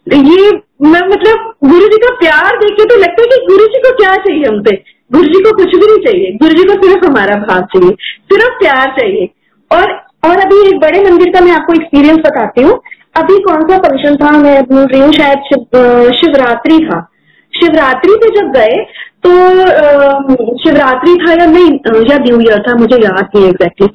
[0.07, 0.51] ये
[0.85, 3.93] मैं मतलब गुरु जी का प्यार देख के तो लगता है कि गुरु जी को
[3.97, 4.77] क्या चाहिए हमसे
[5.11, 7.95] गुरु जी को कुछ भी नहीं चाहिए। गुरु जी को सिर्फ़ हमारा भाव चाहिए
[8.33, 9.29] सिर्फ़ प्यार चाहिए।
[9.71, 9.93] और
[10.25, 12.75] और अभी एक बड़े मंदिर का मैं आपको एक्सपीरियंस बताती हूँ।
[13.17, 14.31] अभी कौन सा फ़ंक्शन था?
[14.39, 17.01] मैं बोल रही हूँ शायद शिव, शिवरात्रि था।
[17.55, 18.79] शिवरात्रि पे जब गए
[19.27, 19.31] तो
[20.59, 21.69] शिवरात्रि था या नहीं
[22.11, 23.87] या न्यू ईयर था मुझे याद नहीं एग्जैक्टली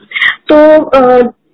[0.52, 0.58] तो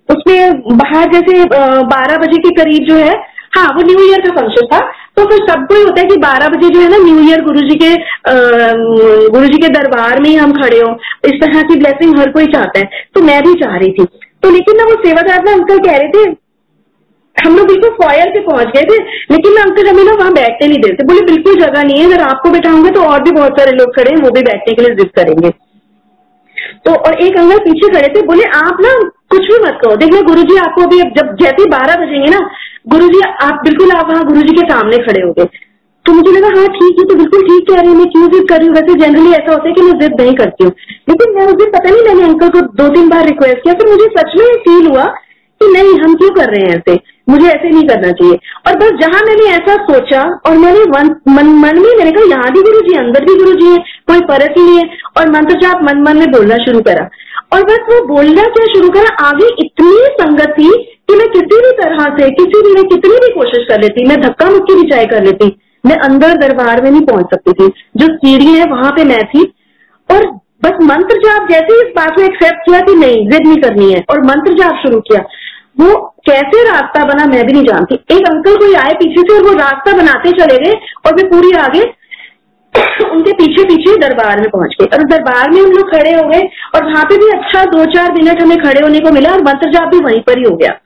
[0.10, 1.44] उसमें बाहर जैसे
[1.86, 3.14] बारह बजे के करीब जो है
[3.56, 4.80] हाँ वो न्यू ईयर का फ़ंक्शन था।
[5.18, 7.62] तो फिर सबको ही होता है कि 12 बजे जो है ना न्यू ईयर गुरु
[7.62, 7.92] जी के
[9.32, 10.90] गुरु जी के दरबार में ही हम खड़े हो।
[11.26, 14.06] इस तरह की ब्लेसिंग हर कोई चाहता है। तो मैं भी चाह रही थी।
[14.44, 16.24] तो लेकिन ना वो सेवादार ना अंकल कह रहे थे,
[17.36, 18.98] हम लोग बिल्कुल फॉयर पे पहुँच गए थे,
[19.32, 22.22] लेकिन ना अंकल हमें ना वहाँ बैठने नहीं देते। बोले, बिल्कुल जगह नहीं है, अगर
[22.24, 24.96] आपको बैठाऊँगे तो और भी बहुत सारे लोग खड़े हैं, वो भी बैठने के लिए
[24.96, 25.50] जिद करेंगे।
[26.86, 28.90] तो और एक अंकल पीछे खड़े थे, बोले, आप ना
[29.30, 32.40] कुछ भी मत कहो देखिए गुरु जी आपको अभी जब जैसे बारह बजेंगे ना
[32.90, 35.46] गुरु जी आप बिल्कुल, आप वहाँ गुरु जी के सामने खड़े हो गए।
[36.06, 38.48] तो मुझे लगा हाँ ठीक है तो बिल्कुल ठीक कह रही हूँ, मैं क्यों जिद
[38.50, 38.76] कर रही हूँ?
[38.76, 40.74] वैसे जनरली ऐसा होता है कि मैं जिद नहीं करती हूँ।
[41.10, 43.90] लेकिन मैं उस दिन, पता नहीं, मैंने अंकल को दो तीन बार रिक्वेस्ट किया फिर
[43.90, 45.06] मुझे सच में फील हुआ
[45.62, 47.00] कि नहीं हम क्यों कर रहे हैं ऐसे?
[47.30, 48.38] मुझे ऐसे नहीं करना चाहिए।
[48.68, 52.52] और बस जहाँ मैंने ऐसा सोचा और मैंने मन मन, मन में मैंने कहा यहाँ
[52.52, 53.78] भी गुरु जी अंदर भी गुरु जी है
[54.08, 57.08] कोई फ़र्क ही नहीं है। और मंत्र जाप मन मन में बोलना शुरू करा।
[57.54, 59.16] और बस वो बोलना क्या शुरू करा?
[59.28, 60.70] आगे इतनी संगत थी
[61.10, 64.22] कि मैं किसी भी तरह से किसी भी मैं कितनी भी कोशिश कर लेती मैं
[64.22, 68.08] धक्का मुक्की भी चाय कर लेती मैं अंदर दरबार में नहीं पहुँच सकती थी। जो
[68.16, 69.44] सीढ़ी है वहाँ पे मैं थी।
[70.10, 70.26] और
[70.66, 74.04] बस मंत्र जाप जैसे इस बात को एक्सेप्ट किया कि नहीं, जिद नहीं करनी है,
[74.10, 75.22] और मंत्र जाप शुरू किया।
[75.80, 75.96] वो
[76.26, 79.54] कैसे रास्ता बना मैं भी नहीं जानती। एक अंकल कोई आए पीछे से और वो
[79.54, 80.72] रास्ता बनाते चले गए,
[81.06, 81.84] और वे पूरी आगे
[83.12, 86.50] उनके पीछे पीछे दरबार में पहुँच गए। और दरबार में हम लोग खड़े हो गए,
[86.76, 89.72] और वहाँ पे भी अच्छा दो चार मिनट हमें खड़े होने को मिला, और मंत्र
[89.72, 90.80] जाप भी वहीं पर ही हो गया।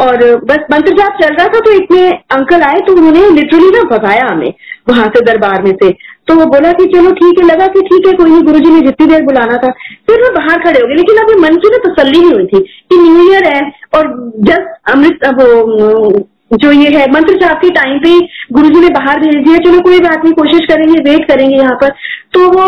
[0.00, 3.82] और बस मंत्र जाप चल रहा था तो इतने अंकल आए तो उन्होंने लिटरली ना
[3.96, 4.52] भगाया हमें
[4.88, 5.90] वहाँ से दरबार में से।
[6.28, 8.70] तो वो बोला कि चलो ठीक है, लगा कि ठीक है, कोई नहीं गुरु जी
[8.70, 9.70] ने जितनी देर बुलाना था।
[10.06, 12.60] फिर वो बाहर खड़े हो गए, लेकिन अभी मन की ना तसल्ली नहीं हुई थी
[12.60, 13.60] कि न्यू ईयर है
[13.94, 14.12] और
[14.42, 18.18] जस्ट अमृत वो जो ये है, मंत्र जाप के टाइम पे
[18.52, 21.76] गुरु जी ने बाहर भेज दिया, चलो कोई बात नहीं, कोशिश करेंगे वेट करेंगे यहाँ
[21.82, 21.90] पर।
[22.32, 22.64] तो वो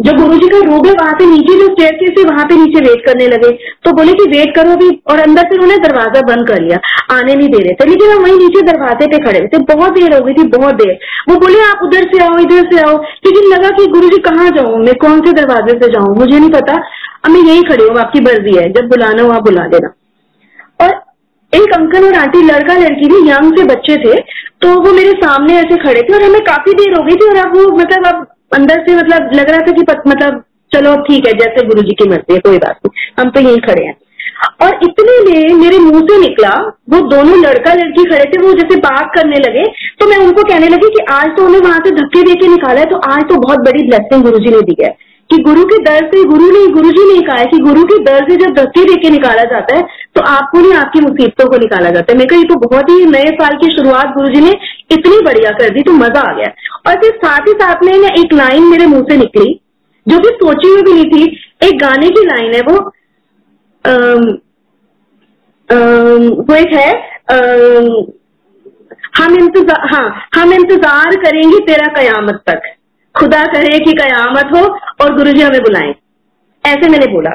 [0.00, 2.56] जो गुरु जी का रूम है वहाँ पे नीचे जो स्टेयर केस है, वहाँ पे
[2.56, 3.50] नीचे वेट करने लगे
[3.84, 6.78] तो बोले कि वेट करो अभी, और अंदर से उन्होंने दरवाज़ा बंद कर लिया,
[7.10, 10.14] आने नहीं दे रहे थे। लेकिन हम वहीं नीचे दरवाजे पे खड़े थे, बहुत देर
[10.14, 10.96] हो गई थी, बहुत देर।
[11.28, 12.96] वो बोले, आप उधर से आओ, इधर से आओ।
[13.26, 16.50] लेकिन लगा कि गुरु जी कहाँ जाऊँ, मैं कौन से दरवाजे से जाऊँ, मुझे नहीं
[16.52, 16.80] पता।
[17.24, 19.94] अब मैं यही खड़ी हूँ आपकी मर्ज़ी है, जब बुलाना हो आप बुला देना
[20.80, 20.98] और
[21.52, 24.20] एक अंकल और आंटी, लड़का लड़की भी यंग से बच्चे थे
[24.62, 27.36] तो वो मेरे सामने ऐसे खड़े थे, और हमें काफ़ी देर हो गई थी, और
[27.38, 31.32] अब वो मतलब अब अंदर से मतलब लग रहा था कि मतलब चलो ठीक है,
[31.34, 33.96] जैसे गुरु जी की मर्ज़ी है, कोई बात नहीं, हम तो यही खड़े हैं।
[34.62, 36.50] और इतने में मेरे मुँह से निकला,
[36.90, 39.64] वो दोनों लड़का लड़की खड़े थे, वो जैसे बात करने लगे
[40.00, 42.86] तो मैं उनको कहने लगी कि आज तो उन्हें वहाँ से धक्के देके निकाला है
[42.86, 44.94] तो आज तो बहुत बड़ी ब्लेसिंग गुरु जी ने दी है।
[45.30, 47.98] कि गुरु के दर से गुरु ने गुरु जी ने कहा है कि गुरु के
[48.04, 49.82] दर से जब धक्के दे के निकाला जाता है
[50.14, 53.30] तो आपको नहीं आपकी मुसीबतों को निकाला जाता है। मैं कही तो बहुत ही नए
[53.36, 54.54] साल की शुरुआत गुरु जी ने
[54.92, 56.48] इतनी बढ़िया कर दी तो मज़ा आ गया
[56.86, 59.50] और फिर साथ ही साथ में ना एक लाइन मेरे मुँह से निकली,
[60.06, 61.24] जो कि सोची हुई भी नहीं थी।
[61.62, 62.78] एक गाने की लाइन है वो
[66.42, 66.90] वो एक है
[69.16, 72.60] हम इंतज़ार हाँ हम इंतज़ार करेंगे तेरा कयामत तक।
[73.14, 74.60] खुदा करे कि कयामत हो
[75.04, 75.94] और गुरु जी हमें बुलाएँ।
[76.64, 77.30] ऐसे मैंने बोला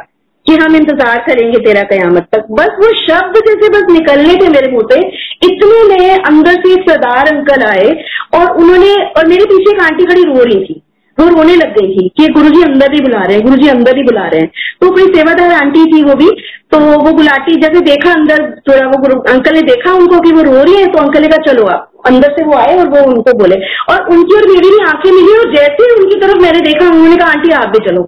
[0.45, 4.71] कि हम इंतज़ार करेंगे तेरा कयामत तक। बस वो शब्द जैसे बस निकलने थे मेरे
[4.71, 4.99] मुँह से,
[5.43, 7.89] इतने में अंदर से सरदार अंकल आए
[8.33, 10.81] और उन्होंने, और मेरे पीछे एक आंटी खड़ी रो रही थी।
[11.17, 13.67] वो रोने लग गई थी कि गुरु जी अंदर ही बुला रहे हैं गुरु जी
[13.67, 14.51] अंदर ही बुला रहे हैं।
[14.81, 16.29] तो कोई सेवादार आंटी थी वो भी
[16.71, 20.41] तो वो बुलाती, जैसे देखा अंदर, थोड़ा वो गुरु, अंकल ने देखा उनको कि वो
[20.41, 23.03] रो रही है तो अंकल ने कहा, चलो आप अंदर से वो आए और वो
[23.11, 23.55] उनको बोले।
[23.89, 27.15] और उनकी और मेरी भी आँखें मिली और जैसे ही उनकी तरफ़ मैंने देखा, उन्होंने
[27.15, 28.01] कहा, आंटी, आप भी चलो।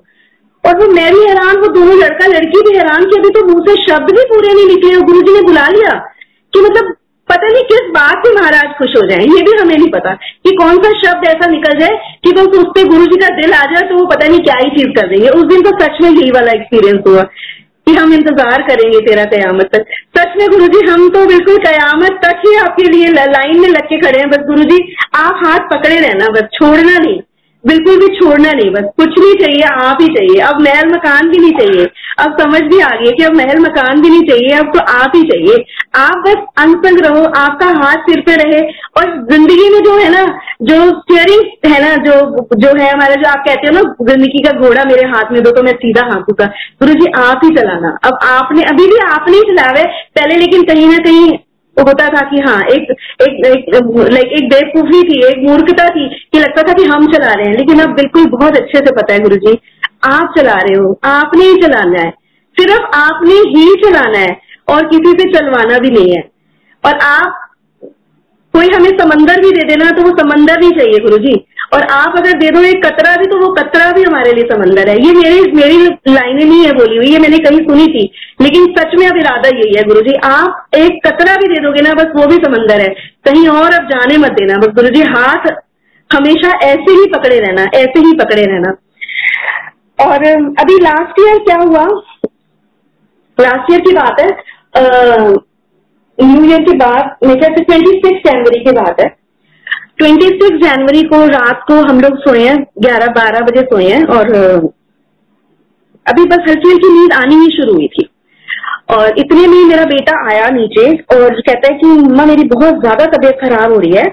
[0.63, 3.63] और वो मैं भी हैरान, वो दोनों लड़का, लड़की भी हैरान कि अभी तो मुँह
[3.67, 5.93] से शब्द भी पूरे नहीं निकले और गुरु जी ने बुला लिया
[6.53, 6.95] कि मतलब
[7.29, 10.55] पता नहीं किस बात से महाराज खुश हो जाए, ये भी हमें नहीं पता कि
[10.57, 13.65] कौन सा शब्द ऐसा निकल जाए कि बस उस पर गुरु जी का दिल आ
[13.67, 16.09] जाए तो वो पता नहीं क्या ही चीज़ कर देंगे। उस दिन तो सच में
[16.09, 17.23] यही वाला एक्सपीरियंस हुआ
[17.87, 22.19] कि हम इंतज़ार करेंगे तेरा कयामत तक। सच में गुरु जी हम तो बिल्कुल कयामत
[22.23, 24.79] तक ही आपके लिए लाइन में लग के खड़े हैं। बस गुरु जी
[25.17, 27.19] आप हाथ पकड़े रहना, बस छोड़ना नहीं।
[27.67, 31.37] बिल्कुल भी छोड़ना नहीं, बस कुछ नहीं चाहिए, आप ही चाहिए। अब महल मकान भी
[31.37, 31.85] नहीं चाहिए।
[32.19, 35.11] अब समझ भी आ गई कि अब महल मकान भी नहीं चाहिए, अब तो आप
[35.15, 35.63] ही चाहिए।
[35.95, 38.61] आप बस अनसंग रहो, आपका हाथ सिर पे रहे
[38.97, 40.23] और ज़िंदगी में जो है ना,
[40.61, 44.51] जो स्टेयरिंग है ना, जो जो है हमारा, जो आप कहते हो ना, ज़िंदगी का
[44.59, 46.45] घोड़ा मेरे हाथ में दो तो मैं सीधा हाँकूँगा
[46.81, 49.83] गुरु जी, आप ही चलाना। अब आपने, अभी भी आपने ही चलावे,
[50.15, 51.37] पहले लेकिन कहीं ना कहीं
[51.77, 53.41] तो होता था कि हाँ एक एक
[54.11, 57.57] लाइक एक बेवकूफ़ी थी, एक मूर्खता थी कि लगता था कि हम चला रहे हैं।
[57.57, 59.57] लेकिन अब बिल्कुल बहुत अच्छे से पता है गुरु जी
[60.05, 62.09] आप चला रहे हो, आपने ही चलाना है।
[62.57, 64.35] सिर्फ़ आपने ही चलाना है
[64.67, 66.21] और किसी से चलवाना भी नहीं है।
[66.83, 67.43] और आप
[68.53, 71.33] कोई हमें समंदर भी दे देना तो वो समंदर भी चाहिए गुरु जी
[71.71, 74.89] और आप अगर दे दो एक कतरा भी तो वो कतरा भी हमारे लिए समंदर
[74.89, 75.77] है। ये मेरी मेरी
[76.09, 78.03] लाइनें नहीं है बोली हुई, ये मैंने कहीं सुनी थी।
[78.41, 81.81] लेकिन सच में अब इरादा यही है गुरु जी आप एक कतरा भी दे दोगे
[81.81, 82.89] ना, बस वो भी समंदर है।
[83.25, 85.51] कहीं और अब जाने मत देना। बस गुरु जी हाथ
[86.11, 88.75] हमेशा ऐसे ही पकड़े रहना, ऐसे ही पकड़े रहना।
[89.99, 90.25] और
[90.59, 91.85] अभी लास्ट ईयर क्या हुआ?
[93.37, 94.29] लास्ट ईयर की बात है
[96.17, 99.07] न्यू ईयर के बाद मेरे ख्याल से ट्वेंटी सिक्स जनवरी की बात है।
[99.99, 104.03] ट्वेंटी सिक्स जनवरी को रात को हम लोग सोए हैं, ग्यारह, बारह बजे सोए हैं
[104.07, 104.27] और
[106.05, 108.07] अभी बस हल्की हल्की नींद आनी ही शुरू हुई थी।
[108.89, 110.85] और इतने में मेरा बेटा आया नीचे
[111.15, 114.03] और कहता है कि, मम्मा, मेरी बहुत ज़्यादा तबीयत खराब हो रही है।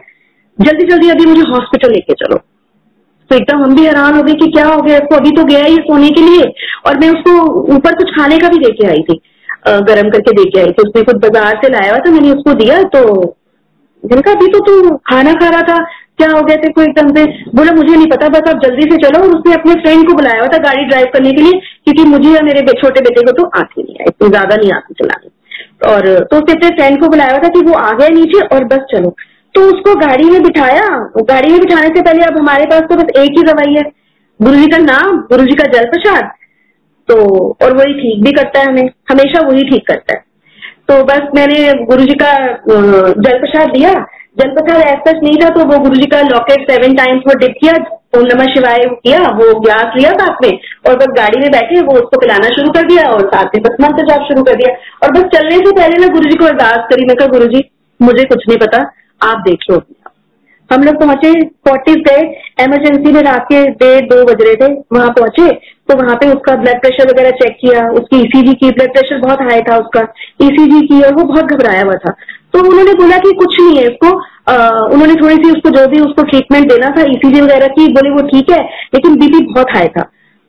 [0.58, 2.36] जल्दी जल्दी अभी मुझे हॉस्पिटल लेके चलो।
[3.30, 5.64] तो एकदम हम भी हैरान हो गए कि क्या हो गया, इसको अभी तो गया
[5.64, 6.50] ही सोने के लिए।
[6.86, 7.38] और मैं उसको
[7.76, 9.20] ऊपर कुछ खाने का भी लेके आई थी
[9.84, 12.82] गर्म करके देके आई थी। उसने खुद बाज़ार से लाया हुआ था, मैंने उसको दिया
[12.90, 13.02] तो
[14.04, 15.76] जिनका अभी तो तू खाना खा रहा था,
[16.18, 17.24] क्या हो गया तेरे को एकदम से?
[17.54, 20.40] बोला, मुझे नहीं पता, बस आप जल्दी से चलो। और उसने अपने फ्रेंड को बुलाया
[20.40, 23.46] हुआ था गाड़ी ड्राइव करने के लिए, क्योंकि मुझे या मेरे छोटे बेटे को तो
[23.60, 25.32] आती नहीं है इतनी ज़्यादा नहीं आती चलाने।
[25.88, 28.64] और तो उसने अपने फ्रेंड को बुलाया हुआ था कि वो आ गया नीचे और
[28.66, 29.14] बस चलो।
[29.54, 30.86] तो उसको गाड़ी में बिठाया।
[31.24, 33.82] गाड़ी में बिठाने से पहले अब हमारे पास तो बस एक ही दवाई है।
[34.40, 36.30] गुरु जी का नाम गुरु जी का जल प्रसाद
[37.08, 37.16] तो
[37.62, 40.23] और वही ठीक भी करता है हमें। हमेशा वही ठीक करता है।
[40.88, 42.32] तो बस मैंने गुरु जी का
[42.68, 43.92] जल प्रसाद दिया।
[44.38, 47.54] जल प्रसाद ऐसा नहीं था तो वो गुरु जी का लॉकेट सेवन टाइम्स वो डिप
[47.60, 47.74] किया,
[48.18, 50.58] ओम नमः शिवाय किया, वो ग्लास लिया साथ में,
[50.88, 53.76] और बस गाड़ी में बैठे वो उसको पिलाना शुरू कर दिया, और साथ में बस
[53.80, 56.86] मंत्र जाप शुरू कर दिया। और बस चलने से पहले ना गुरु जी को अरदास
[56.90, 57.62] करी, मैं कहा गुरु जी
[58.00, 58.82] मुझे कुछ नहीं पता,
[59.20, 59.82] आप देख लो।
[60.70, 61.32] हम लोग पहुँचे
[61.66, 62.22] फोर्टिस गए
[62.64, 65.48] इमरजेंसी में रात के डेढ़, दो बज रहे थे, वहाँ पहुँचे
[65.88, 69.20] तो वहाँ पे उसका ब्लड प्रेशर वगैरह चेक किया, उसकी ईसीजी e की ब्लड प्रेशर
[69.20, 70.00] बहुत हाई था उसका
[70.42, 72.14] ईसीजी e की और वो बहुत घबराया हुआ था।
[72.52, 74.12] तो उन्होंने बोला कि कुछ नहीं है इसको
[74.94, 78.10] उन्होंने थोड़ी सी उसको जो भी उसको ट्रीटमेंट देना था ईसीजी e वगैरह की, बोले
[78.10, 78.62] वो ठीक है,
[78.94, 80.02] लेकिन बीपी बहुत हाई था।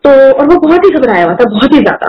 [0.04, 2.08] तो और वो बहुत ही घबराया हुआ था, बहुत ही ज़्यादा।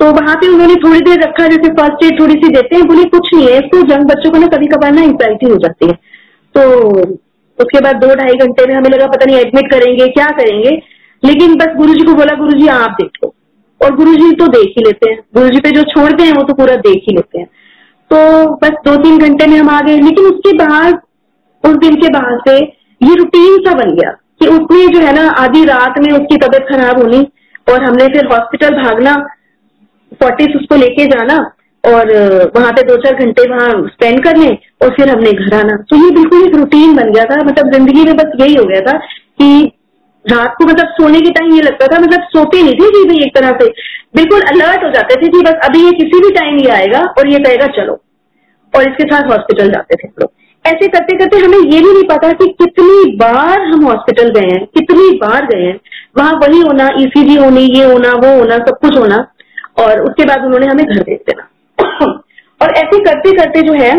[0.00, 3.04] तो वहाँ पे उन्होंने थोड़ी देर रखा, जैसे फ़र्स्ट एड थोड़ी सी देते हैं, बोले
[3.10, 5.94] कुछ नहीं है, इसको जंग बच्चों को ना कभी कभार ना एंग्जाइटी हो जाती है।
[6.54, 6.64] तो
[7.60, 10.70] उसके बाद दो ढाई घंटे में हमें लगा पता नहीं एडमिट करेंगे, क्या करेंगे।
[11.24, 13.30] लेकिन बस गुरु जी को बोला गुरु जी आप देख।
[13.82, 16.42] और गुरु जी तो देख ही लेते हैं। गुरु जी पे जो छोड़ते हैं, वो
[16.42, 17.46] तो पूरा देख ही लेते हैं।
[18.12, 20.94] तो बस दो तीन घंटे में हम आ गए। लेकिन उसके बाद,
[21.64, 22.56] उस दिन के बाद से
[23.02, 26.66] ये रूटीन सा बन गया कि उसने जो है ना, आधी रात में उसकी तबीयत
[26.72, 27.32] खराब होनी
[27.72, 29.14] और हमने फिर हॉस्पिटल भागना
[30.14, 31.52] फोर्टिस उसको लेके जाना।
[31.86, 32.12] और
[32.56, 34.48] वहाँ पे दो चार घंटे वहाँ स्पेंड करने
[34.82, 38.04] और फिर हमने घर आना। तो ये बिल्कुल एक रूटीन बन गया था। मतलब ज़िंदगी
[38.04, 38.96] में बस यही हो गया था
[39.40, 39.72] कि
[40.24, 43.34] रात को मतलब सोने के टाइम ये लगता था। मतलब सोते नहीं थे जी एक
[43.36, 43.68] तरह से।
[44.16, 47.28] बिल्कुल अलर्ट हो जाते थे कि बस अभी ये किसी भी टाइम ये आएगा और
[47.28, 48.00] ये कहेगा, चलो।
[48.72, 50.30] और इसके साथ हॉस्पिटल जाते थे लोग।
[50.64, 54.64] ऐसे करते करते हमें ये भी नहीं पता कि कितनी बार हम हॉस्पिटल गए हैं,
[54.68, 55.78] कितनी बार गए हैं।
[56.18, 59.26] वहाँ वही होना ईसीजी होनी, ये होना, वो होना, सब कुछ होना
[59.78, 61.48] और उसके बाद उन्होंने हमें घर भेज देना।
[62.60, 63.92] और ऐसे करते करते जो है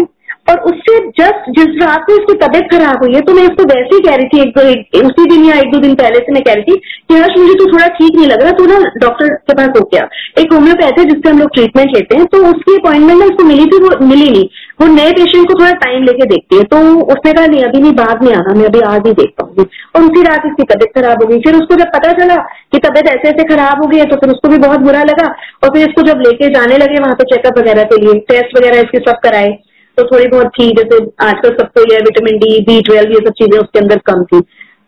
[0.47, 3.95] और उससे जस्ट जिस रात में उसकी तबियत खराब हुई है तो मैं उसको वैसे
[3.95, 6.43] ही कह रही थी, एक दो उसी दिन या एक दो दिन पहले से मैं
[6.43, 9.33] कह रही थी कि हर्ष, मुझे तो थोड़ा ठीक नहीं लग रहा तो ना डॉक्टर
[9.47, 10.07] के पास हो गया
[10.39, 13.65] एक होम्योपैथ है जिससे हम लोग ट्रीटमेंट लेते हैं तो उसकी अपॉइंटमेंट ना उसको मिली
[13.65, 14.47] थी, वो मिली नहीं।
[14.81, 16.77] वो नए पेशेंट को थोड़ा टाइम लेके देखती है तो
[17.07, 20.03] उसने कहा, नहीं, अभी नहीं, बाद में आना, मैं अभी आज ही देख पाऊँगी। और
[20.03, 22.35] उसी रात इसकी तबियत खराब हो गई। फिर उसको जब पता चला
[22.71, 25.27] कि तबियत ऐसे ऐसे खराब हो गई है तो फिर उसको भी बहुत बुरा लगा।
[25.63, 28.79] और फिर इसको जब लेके जाने लगे, वहाँ पे चेकअप वगैरह के लिए टेस्ट वगैरह
[28.79, 29.57] इसके सब कराए।
[29.97, 33.57] तो थोड़ी बहुत थी, जैसे आजकल सबको यह विटामिन डी बी ट्वेल्व ये सब चीज़ें
[33.59, 34.41] उसके अंदर कम थी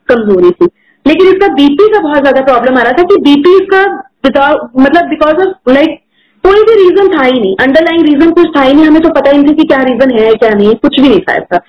[0.10, 0.66] कमज़ोरी थी।
[1.06, 3.82] लेकिन इसका बीपी का बहुत ज़्यादा प्रॉब्लम आ रहा था कि बीपी इसका
[4.26, 6.00] मतलब बिकॉज़ ऑफ़ लाइक
[6.44, 9.32] कोई भी रीजन था ही नहीं। अंडरलाइन रीजन कुछ था ही नहीं, हमें तो पता
[9.32, 11.60] ही नहीं था कि क्या रीजन है, क्या नहीं, कुछ भी नहीं था इसका।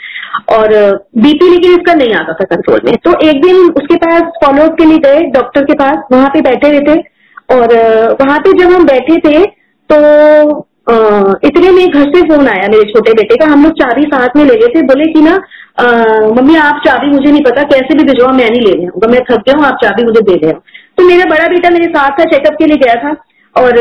[0.56, 0.74] और
[1.18, 4.84] बीपी लेकिन इसका नहीं आता था कंट्रोल में। तो एक दिन उसके पास फॉलोअप के
[4.84, 6.98] लिए गए डॉक्टर के पास, वहाँ पे बैठे हुए थे।
[7.50, 7.74] और
[8.20, 9.44] वहाँ पे जब हम बैठे थे
[9.90, 9.96] तो
[11.46, 14.44] इतने में घर से फ़ोन आया मेरे छोटे बेटे का। हम लोग चाबी साथ में
[14.44, 15.34] ले गए थे। बोले कि ना
[16.36, 19.44] मम्मी, आप चाबी, मुझे नहीं पता कैसे भी भिजवा मैं नहीं ले रहा मैं थक
[19.46, 20.52] गया हूँ, आप चाबी मुझे दे रहे
[20.96, 23.14] तो मेरा बड़ा बेटा मेरे साथ था चेकअप के लिए गया था।
[23.56, 23.78] और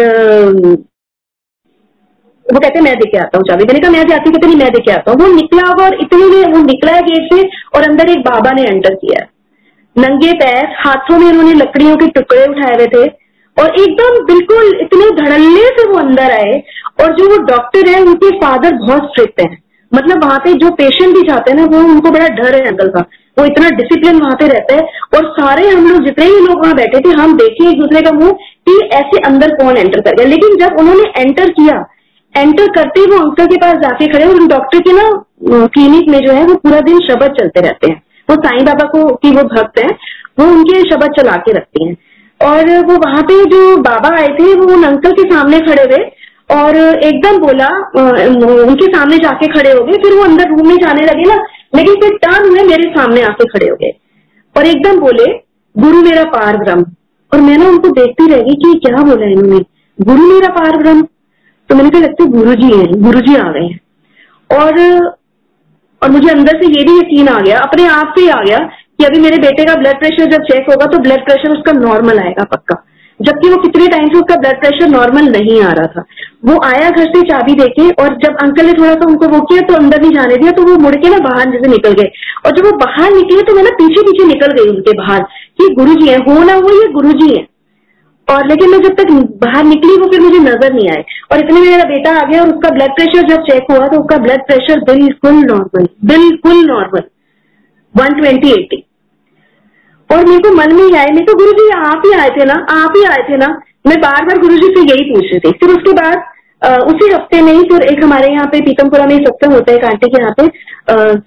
[2.45, 4.91] वो कहते मैं देके आता हूँ चाबी। मैंने कहा, मैं जाती कहते नहीं, मैं देके
[4.91, 7.41] आता हूँ। वो निकला होगा और इतने में वो निकला है गेट से
[7.75, 9.25] और अंदर एक बाबा ने एंटर किया
[9.95, 13.03] नंगे पैर, हाथों में उन्होंने लकड़ियों के टुकड़े उठाए हुए थे।
[13.59, 16.61] और एकदम बिल्कुल इतने धड़ल्ले से वो अंदर आए
[17.01, 19.57] और जो वो डॉक्टर है, उनके फादर बहुत स्ट्रिक्ट है।
[19.91, 22.87] मतलब वहाँ पे जो पेशेंट भी जाते हैं ना, वो उनको बड़ा डर है अंकल
[22.87, 22.99] का।
[23.37, 24.81] वो इतना डिसिप्लिन वहाँ पे रहता है
[25.15, 28.11] और सारे हम लोग जितने भी लोग वहाँ बैठे थे, हम देखे एक दूसरे का
[28.11, 28.31] मुँह
[28.67, 31.85] कि ऐसे अंदर कौन एंटर कर गया। लेकिन जब उन्होंने एंटर किया
[32.35, 35.09] एंटर करते ही वो अंकल के पास जाके खड़े और डॉक्टर के ना
[35.43, 39.03] क्लिनिक में जो है, वो पूरा दिन शब्द चलते रहते हैं। वो साईं बाबा को
[39.15, 39.87] की वो भक्त है,
[40.39, 41.95] वो उनके शब्द चला के रखते हैं।
[42.41, 46.03] और वो वहाँ पे जो बाबा आए थे, वो उन अंकल के सामने खड़े हुए
[46.51, 47.67] और एकदम बोला
[47.97, 51.35] उनके सामने जाके खड़े हो गए। फिर वो अंदर रूम में जाने लगे ना,
[51.75, 53.91] लेकिन फिर टर्न हुए मेरे सामने आके खड़े हो गए।
[54.55, 55.25] और एकदम बोले,
[55.75, 56.85] गुरु मेरा पार ब्रह्म।
[57.31, 59.59] और मैं ना उनको देखती रह गई कि क्या बोला इन्होंने,
[59.99, 61.01] गुरु मेरा पार ब्रह्म?
[61.69, 63.67] तो मैंने कहा, लगता है गुरु जी है गुरु जी आ गए
[64.49, 65.17] और
[66.01, 68.57] और मुझे अंदर से ये भी यकीन आ गया, अपने आप से ही आ गया
[68.99, 72.19] कि अभी मेरे बेटे का ब्लड प्रेशर जब चेक होगा तो ब्लड प्रेशर उसका नॉर्मल
[72.19, 72.75] आएगा पक्का।
[73.19, 76.03] जबकि वो कितने टाइम से उसका ब्लड प्रेशर नॉर्मल नहीं आ रहा था।
[76.45, 79.61] वो आया घर से चाबी देके और जब अंकल ने थोड़ा सा उनको वो किया
[79.67, 82.09] तो अंदर नहीं जाने दिया तो वो मुड़ के ना बाहर जैसे निकल गए।
[82.45, 85.23] और जब वो बाहर निकले तो मैं ना पीछे पीछे निकल गई उनके बाहर
[85.59, 87.47] कि गुरु जी है, हो ना हो ये गुरु जी है।
[88.27, 91.59] और लेकिन मैं जब तक बाहर निकली वो फिर मुझे नज़र नहीं आए। और इतने
[91.59, 94.45] में मेरा बेटा आ गया और उसका ब्लड प्रेशर जब चेक हुआ तो उसका ब्लड
[94.47, 97.03] प्रेशर बिल्कुल नॉर्मल बिल्कुल नॉर्मल
[97.95, 98.85] वन ट्वेंटी एटी
[100.09, 102.45] और मेरे को मन में ही आए मेरे को गुरु जी आप ही आए थे
[102.45, 103.47] ना, आप ही आए थे ना।
[103.87, 106.27] मैं बार बार गुरु जी से यही पूछ रही थी। फिर उसके बाद
[106.85, 109.85] उसी हफ़्ते में ही फिर एक हमारे यहाँ पे पीतमपुरा में सत्संग होता है एक
[109.85, 110.47] आंटी के यहाँ पे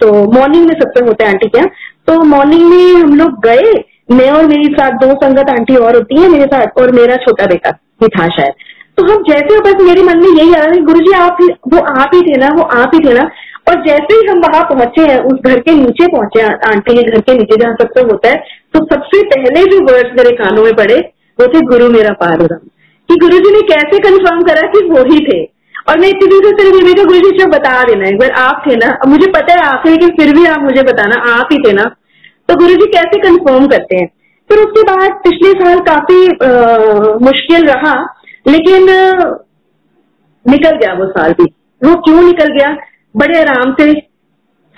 [0.00, 1.70] तो मॉर्निंग में सत्संग होता है आंटी के यहाँ।
[2.06, 3.72] तो मॉर्निंग में हम लोग गए,
[4.10, 7.46] मैं और मेरी साथ दो संगत आंटी और होती है, मेरे साथ और मेरा छोटा
[7.46, 7.70] बेटा
[8.02, 8.68] भी था शायद।
[8.98, 11.38] तो हम जैसे बस मेरे मन में यही आ रहा है गुरु जी आप
[11.72, 13.28] वो आप ही थे ना, वो आप ही थे ना।
[13.66, 17.20] और जैसे ही हम वहाँ पहुँचे हैं उस घर के नीचे पहुँचे आंटी के घर
[17.20, 20.98] के नीचे जहाँ सत्संग होता है तो सबसे पहले जो वर्ड मेरे कानों में पड़े
[21.38, 22.68] वो थे गुरु मेरा पारुराम
[23.08, 25.42] कि गुरु जी ने कैसे कंफर्म करा कि वो ही थे?
[25.88, 28.30] और मैं इतनी दूर से तेरे बीबी को गुरु जी से बता देना एक बार
[28.40, 31.48] आप थे ना मुझे पता है आप थे लेकिन फिर भी आप मुझे बताना आप
[31.52, 31.84] ही थे ना।
[32.48, 34.06] तो गुरु जी कैसे कंफर्म करते हैं?
[34.50, 36.50] फिर उसके बाद पिछले साल काफ़ी आ,
[37.22, 37.94] मुश्किल रहा
[38.48, 38.86] लेकिन
[40.44, 41.44] निकल गया वो साल भी।
[41.82, 42.76] वो क्यों निकल गया?
[43.16, 44.12] बड़े आराम से।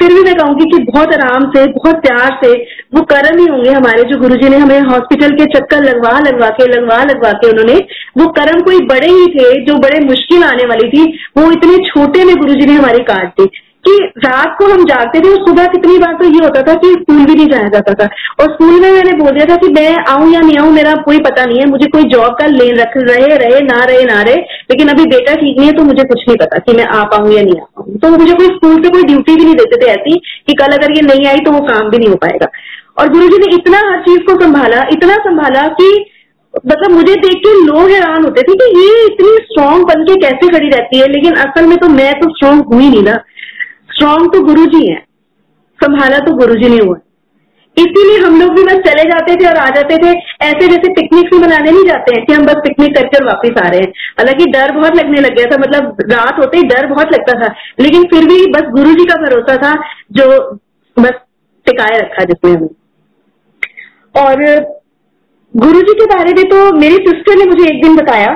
[0.00, 2.52] फिर भी मैं कहूँगी कि बहुत आराम से, बहुत प्यार से,
[2.94, 6.66] वो कर्म ही होंगे हमारे जो गुरुजी ने हमें हॉस्पिटल के चक्कर लगवा लगवा के,
[6.66, 7.74] लगवा लगवा के उन्होंने।
[8.18, 12.24] वो कर्म कोई बड़े ही थे, जो बड़े मुश्किल आने वाली थी। वो इतने छोटे
[12.24, 13.50] में गुरुजी ने हमारी काट दी।
[13.84, 16.90] कि रात को हम जागते थे और सुबह कितनी बार तो ये होता था कि
[16.92, 18.08] स्कूल भी नहीं जाया जाता था।
[18.40, 21.18] और स्कूल में मैंने बोल दिया था कि मैं आऊँ या नहीं आऊँ, मेरा कोई
[21.18, 24.36] पता नहीं है, मुझे कोई जॉब का लेन रख, रहे रहे, ना रहे ना रहे,
[24.70, 27.32] लेकिन अभी बेटा ठीक नहीं है तो मुझे कुछ नहीं पता कि मैं आ पाऊँ
[27.32, 29.90] या नहीं आ पाऊँ। तो मुझे कोई स्कूल से कोई ड्यूटी भी नहीं देते थे
[29.90, 32.50] ऐसी कि कल अगर ये नहीं आई तो वो काम भी नहीं हो पाएगा।
[32.98, 36.10] और गुरु जी मैंने इतना हर चीज़ को संभाला, इतना संभाला कि
[36.66, 40.48] मतलब मुझे देख के लोग हैरान होते थे कि ये इतनी स्ट्रांग बन के कैसे
[40.48, 43.16] खड़ी रहती है, लेकिन असल में तो मैं तो स्ट्रांग हुई नहीं ना।
[43.94, 44.98] स्ट्रांग तो गुरु जी है,
[45.80, 46.96] संभाला तो गुरु जी ने हुआ।
[47.76, 50.10] इसीलिए हम लोग भी बस चले जाते थे और आ जाते थे,
[50.42, 53.58] ऐसे जैसे पिकनिक भी मनाने नहीं जाते हैं कि हम बस पिकनिक करके और वापिस
[53.58, 53.88] आ रहे हैं।
[54.18, 57.52] हालाँकि डर बहुत लगने लग गया था मतलब रात होते ही डर बहुत लगता था,
[57.80, 59.74] लेकिन फिर भी बस गुरु जी का भरोसा था
[60.12, 60.26] जो
[60.96, 61.20] बस
[61.66, 62.68] टिकाए रखा जिसने हमें।
[64.14, 64.44] और
[65.54, 68.32] गुरु जी के बारे में तो मेरी सिस्टर ने मुझे एक दिन बताया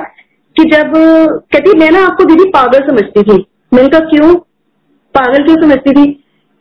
[0.55, 4.35] कि जब, कहती, मैं ना आपको दीदी पागल समझती थी। मैंने कहा, क्यों?
[5.19, 6.07] पागल क्यों समझती थी?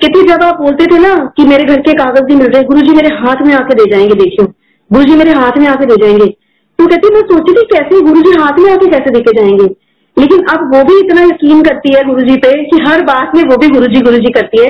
[0.00, 2.92] जब आप बोलते थे ना कि मेरे घर के कागज़ नहीं मिल रहे गुरु जी
[2.94, 4.46] मेरे हाथ में आके दे जाएँगे, देखियो।
[4.90, 6.26] गुरु जी मेरे हाथ में आके दे जाएँगे।
[6.78, 9.64] तो कहती, मैं सोची थी कैसे गुरु जी हाथ में आके कैसे देके जाएँगे?
[10.16, 13.42] लेकिन अब वो भी इतना यकीन करती है गुरु जी पे कि हर बात में
[13.44, 14.68] वो भी गुरु जी गुरु जी करती है।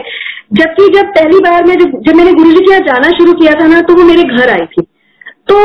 [0.52, 3.66] जबकि जब पहली बार में जब मैंने गुरु जी के यहाँ जाना शुरू किया था
[3.66, 4.82] ना तो वो मेरे घर आई थी।
[5.48, 5.58] तो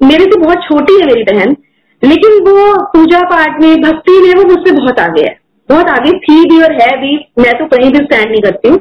[0.00, 1.56] मेरे से बहुत छोटी है मेरी बहन,
[2.02, 5.39] लेकिन वो पूजा पाठ में, भक्ति में वो मुझसे बहुत आगे है।
[5.70, 8.78] बहुत आगे थी भी और है भी, मैं तो कहीं भी स्टैंड नहीं करती हूँ।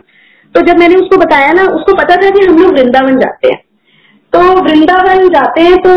[0.56, 3.58] तो जब मैंने उसको बताया ना, उसको पता था कि हम लोग वृंदावन जाते हैं।
[4.34, 5.92] तो वृंदावन जाते हैं तो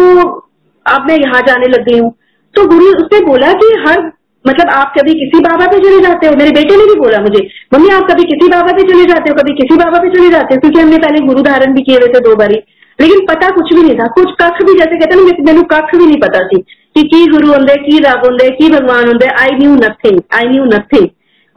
[0.86, 2.10] अब मैं यहाँ जाने लग गई हूँ।
[2.54, 4.10] तो गुरु उसने बोला कि हर
[4.44, 6.36] मतलब आप कभी किसी बाबा पे चले जाते हो?
[6.36, 7.40] मेरे बेटे ने भी बोला मुझे,
[7.74, 9.34] मम्मी, आप कभी किसी बाबा पे चले जाते हो?
[9.34, 10.60] कभी किसी बाबा पे चले जाते हो?
[10.60, 12.62] क्योंकि हमने पहले गुरु धारण भी किए हुए थे दो बारी।
[12.98, 16.06] लेकिन पता कुछ भी नहीं था। कुछ कख भी जैसे कहते ना मेनू कख भी
[16.06, 16.60] नहीं पता थी
[16.96, 20.64] कि की गुरु होंगे की रब होंगे की भगवान होंगे I knew nothing I knew
[20.66, 21.08] nothing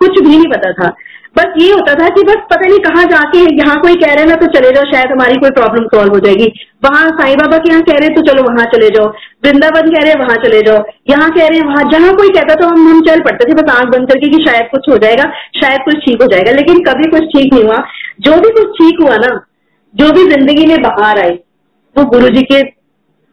[0.02, 0.96] कुछ भी नहीं पता था।
[1.36, 4.36] बस ये होता था कि बस पता नहीं कहाँ जाके यहाँ कोई कह रहे ना
[4.36, 6.46] तो चले जाओ, शायद हमारी कोई प्रॉब्लम सॉल्व हो जाएगी।
[6.86, 9.08] वहाँ साईं बाबा के यहाँ कह रहे तो चलो वहाँ चले जाओ।
[9.46, 12.56] वृंदावन कह रहे हैं, वहाँ चले जाओ। यहाँ कह रहे हैं, वहाँ जहाँ कोई कहता
[12.56, 15.26] तो हम हम चल पड़ते थे बस आँख बंद करके कि शायद कुछ हो जाएगा,
[15.56, 17.84] शायद कुछ ठीक हो जाएगा। लेकिन कभी कुछ ठीक नहीं हुआ।
[18.22, 19.34] जो भी कुछ ठीक हुआ ना
[19.96, 21.36] जो भी ज़िंदगी में बाहर आई,
[21.96, 22.62] वो गुरु जी के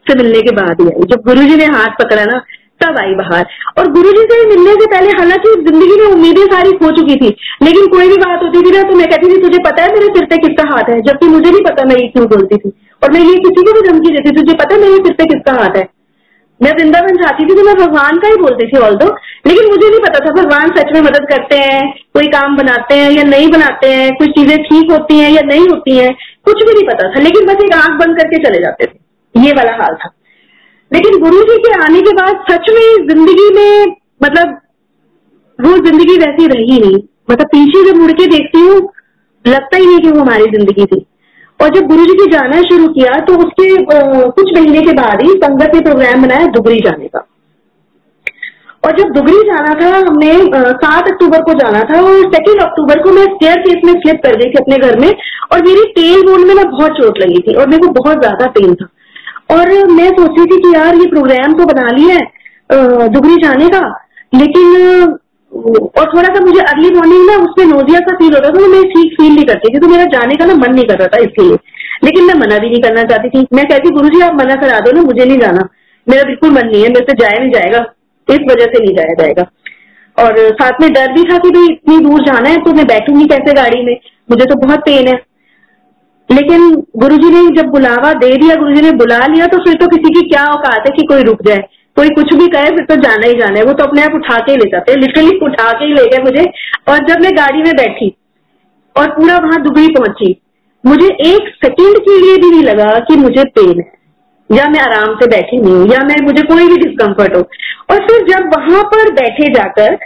[0.06, 2.38] से मिलने के बाद ही आई। जब गुरु जी ने हाथ पकड़ा ना,
[2.80, 3.46] तब आई बाहर।
[3.78, 7.28] और गुरु जी से मिलने से पहले, हालाँकि ज़िंदगी में उम्मीदें सारी खो चुकी थी,
[7.62, 10.06] लेकिन कोई भी बात होती थी ना तो मैं कहती थी, तुझे पता है मेरे
[10.08, 11.00] सिर पे किसका हाथ है?
[11.02, 13.88] जबकि मुझे नहीं पता मैं ये क्यों बोलती थी। और मैं ये किसी को भी
[13.88, 15.88] धमकी देती तुझे पता है मेरे सिर पे किसका हाथ है?
[16.60, 19.06] मैं वृंदावन जाती थी तो मैं भगवान का ही बोलती थी ऑल दो
[19.46, 21.80] लेकिन मुझे नहीं पता था, भगवान सच में मदद करते हैं,
[22.14, 25.68] कोई काम बनाते हैं या नहीं बनाते हैं कुछ चीज़ें ठीक होती हैं या नहीं
[25.68, 26.14] होती हैं।
[26.46, 29.52] कुछ भी नहीं पता था, लेकिन बस एक आँख बंद करके चले जाते थे। ये
[29.52, 30.10] वाला हाल था।
[30.90, 34.58] लेकिन गुरु जी के आने के बाद सच में ज़िंदगी में मतलब
[35.58, 36.98] वो ज़िंदगी वैसी रही नहीं।
[37.30, 38.76] मतलब पीछे जब मुड़ के देखती हूँ,
[39.44, 41.04] लगता ही नहीं कि वो हमारी ज़िंदगी थी।
[41.60, 43.66] और जब गुरु जी की जाना शुरू किया तो उसके
[44.32, 47.26] कुछ महीने के बाद ही संगत ने प्रोग्राम बनाया दुबरी जाने का।
[48.82, 50.30] और जब दुगरी जाना था, हमने
[50.76, 54.36] सात अक्टूबर को जाना था और सेकेंड अक्टूबर को मैं स्टेयर केस में स्लिप कर
[54.36, 55.08] गई थी अपने घर में
[55.52, 58.46] और मेरी टेल बोन में ना बहुत चोट लगी थी और मेरे को बहुत ज़्यादा
[58.52, 58.88] पेन था।
[59.52, 63.68] और मैं सोच रही थी कि यार, ये प्रोग्राम तो बना लिया है दुगरी जाने
[63.68, 63.80] का,
[64.32, 65.18] लेकिन
[65.52, 68.82] और थोड़ा सा मुझे अर्ली मॉर्निंग ना उसमें नोजिया सा फील होता था तो मैं
[68.90, 71.18] ठीक फील नहीं करती थी तो मेरा जाने का ना मन नहीं कर रहा था
[71.22, 71.56] इसलिए
[72.04, 74.78] लेकिन मैं मना भी नहीं करना चाहती थी। मैं कहती गुरु जी आप मना करा
[74.80, 75.68] दो ना, मुझे नहीं जाना।
[76.06, 77.84] मेरा बिल्कुल मन नहीं है, मेरे से जाया नहीं जाएगा।
[78.28, 79.50] इस वजह से नहीं जाया जाएगा।
[80.18, 83.24] और साथ में डर भी था कि भाई इतनी दूर जाना है तो मैं बैठूँगी
[83.26, 83.96] कैसे गाड़ी में?
[84.30, 85.20] मुझे तो बहुत पेन है।
[86.30, 90.14] लेकिन गुरुजी ने जब बुलावा, दे दिया, गुरुजी ने बुला लिया तो फिर तो किसी
[90.14, 91.62] की क्या औकात है कि कोई रुक जाए?
[91.96, 94.38] कोई कुछ भी कहे फिर तो जाना ही जाना है। वो तो अपने आप उठा
[94.38, 96.44] के ले जाते हैं। लिटरली उठा के ही ले गए मुझे।
[96.88, 98.14] और जब मैं गाड़ी में बैठी
[98.96, 100.36] और पूरा वहाँ दुबई पहुँची,
[100.84, 104.01] मुझे एक सेकंड के लिए भी नहीं लगा कि मुझे पेन है।
[104.50, 107.40] या मैं आराम से बैठी नहीं हूँ, या मैं, मुझे कोई भी डिस्कम्फर्ट हो।
[107.90, 109.96] और फिर जब वहाँ पर बैठे जाकर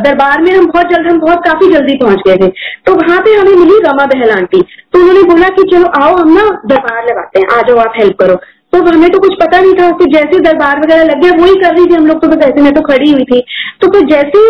[0.00, 2.48] दरबार में हम बहुत जल्द, हम बहुत काफ़ी जल्दी पहुँच गए थे
[2.86, 6.32] तो वहाँ पे हमें मिली रमा बहल आंटी। तो उन्होंने बोला कि चलो आओ, हम
[6.32, 8.40] ना दरबार लगाते हैं, आ जाओ, आप हेल्प करो।
[8.72, 11.74] तो हमें तो कुछ पता नहीं था कि जैसे दरबार वगैरह लग गया, वही कर
[11.74, 13.40] रही थी हम लोग तो बस ऐसे में तो खड़ी हुई थी।
[13.80, 14.44] तो फिर जैसे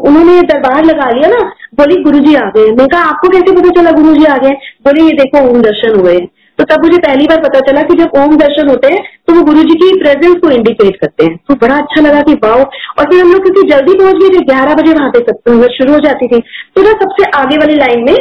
[0.00, 1.38] उन्होंने दरबार लगा लिया ना,
[1.74, 4.52] बोली, गुरुजी आ गए। मैंने कहा, आपको कैसे पता चला, गुरुजी आ गए?
[4.84, 6.18] बोले, ये देखो, ओम दर्शन हुए
[6.58, 9.42] तो तब मुझे पहली बार पता चला कि जब ओम दर्शन होते हैं तो वो
[9.44, 13.04] गुरु जी की प्रेजेंस को इंडिकेट करते हैं। तो बड़ा अच्छा लगा कि वाओ और
[13.04, 15.98] फिर हम लोग क्योंकि जल्दी पहुँच गए थे, ग्यारह बजे वहाँ पे सत्संग शुरू हो
[16.00, 16.40] जाती थी।
[16.76, 18.16] तो ना सबसे आगे वाली लाइन में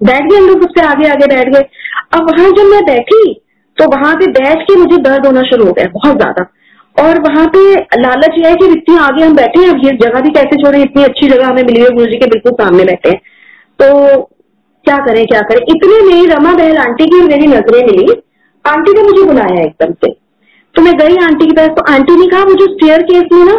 [0.00, 1.64] बैठ गए हम लोग, सबसे आगे आगे बैठ गए।
[2.14, 3.22] अब वहाँ जब मैं बैठी
[3.78, 6.46] तो वहाँ पे बैठ के मुझे दर्द होना शुरू हो गया, बहुत ज़्यादा।
[6.96, 7.60] और वहाँ पे
[7.98, 10.82] लालच यह है कि इतनी आगे हम बैठे हैं, अब ये जगह भी कैसे छोड़े,
[10.82, 13.20] इतनी अच्छी जगह हमें मिली है गुरु जी के बिल्कुल सामने बैठे हैं।
[13.78, 14.30] तो
[14.84, 15.60] क्या करें क्या करें?
[15.68, 18.12] इतने में रमा बहल आंटी की मेरी नज़रें मिली।
[18.64, 20.12] आंटी ने मुझे बुलाया एकदम से।
[20.74, 23.54] तो मैं गई आंटी के पास तो आंटी ने कहा जो स्टेयर केस में ना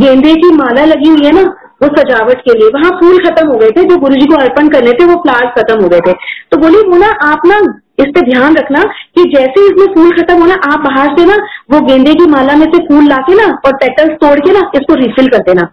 [0.00, 1.42] गेंदे की माला लगी हुई है ना,
[1.82, 4.68] वो सजावट के लिए। वहाँ फूल खत्म हो गए थे, जो गुरु जी को अर्पण
[4.68, 6.12] करने थे, वो फ्लावर्स खत्म हो गए थे।
[6.52, 7.58] तो बोली ना आप ना
[8.00, 8.82] इस पे ध्यान रखना
[9.16, 11.36] कि जैसे इसमें फूल खत्म होना, आप बाहर से ना
[11.70, 14.94] वो गेंदे की माला में से फूल लाके ना और पेटल्स तोड़ के ना इसको
[14.96, 15.68] रिफिल कर देना।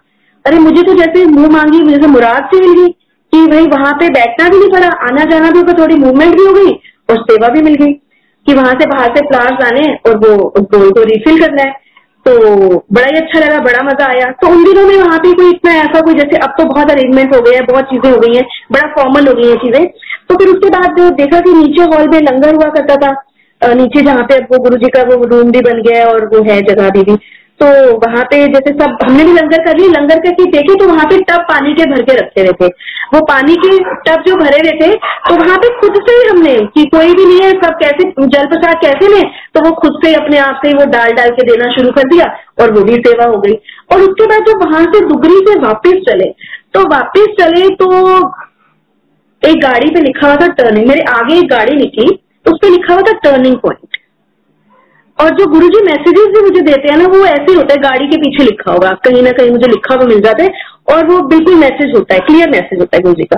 [0.46, 2.94] अरे, मुझे तो जैसे मुँह मांगी, मुझे तो मुराद से मिल गई।
[3.34, 6.46] कि भाई वहाँ पे बैठना भी नहीं पड़ा आना जाना भी ऊपर थोड़ी मूवमेंट भी
[6.46, 6.72] हो गई
[7.10, 7.94] और सेवा भी मिल गई
[8.46, 10.36] कि वहाँ से बाहर से फ्लावर्स आने और वो
[10.74, 11.80] गोल को रिफिल करना है।
[12.26, 12.32] तो
[12.94, 15.74] बड़ा ही अच्छा लगा बड़ा मज़ा आया। तो उन दिनों में वहाँ पे कोई इतना
[15.76, 18.44] ऐसा कोई जैसे अब तो बहुत अरेंजमेंट हो गए हैं बहुत चीज़ें हो गई हैं
[18.72, 19.88] बड़ा फॉर्मल हो गई हैं चीज़ें।
[20.30, 24.24] तो फिर उसके बाद देखा कि नीचे हॉल में लंगर हुआ करता था। नीचे जहाँ
[24.24, 26.90] पे वो गुरु जी का वो रूम भी बन गया है और वो है जगह
[26.90, 27.18] भी, भी।
[27.62, 31.06] तो वहाँ पे जैसे सब, हमने भी लंगर कर ली, लंगर करके देखे तो वहाँ
[31.10, 32.68] पे टब पानी के भर के रखे रहे थे।
[33.14, 34.90] वो पानी के टब जो भरे हुए थे
[35.28, 38.48] तो वहाँ पे खुद से ही हमने, कि कोई भी नहीं है, सब कैसे जल
[38.48, 41.72] प्रसाद कैसे लें तो वो खुद से अपने आप से वो डाल डाल के देना
[41.74, 42.26] शुरू कर दिया,
[42.62, 43.54] और वो भी सेवा हो गई।
[43.92, 46.30] और उसके बाद जब वहाँ से दुगरी से वापिस चले
[46.74, 47.88] तो वापिस चले तो
[49.42, 52.08] एक गाड़ी पे लिखा हुआ था टर्निंग मेरे आगे एक गाड़ी निकली,
[52.46, 53.91] उस पर लिखा हुआ था टर्निंग पॉइंट
[55.22, 58.08] और जो गुरु जी मैसेजेस भी मुझे देते हैं ना, वो ऐसे होता है, गाड़ी
[58.08, 60.50] के पीछे लिखा होगा, कहीं ना कहीं मुझे लिखा हुआ मिल जाता है,
[60.92, 63.38] और वो बिल्कुल मैसेज होता है क्लियर मैसेज होता है गुरु जी का।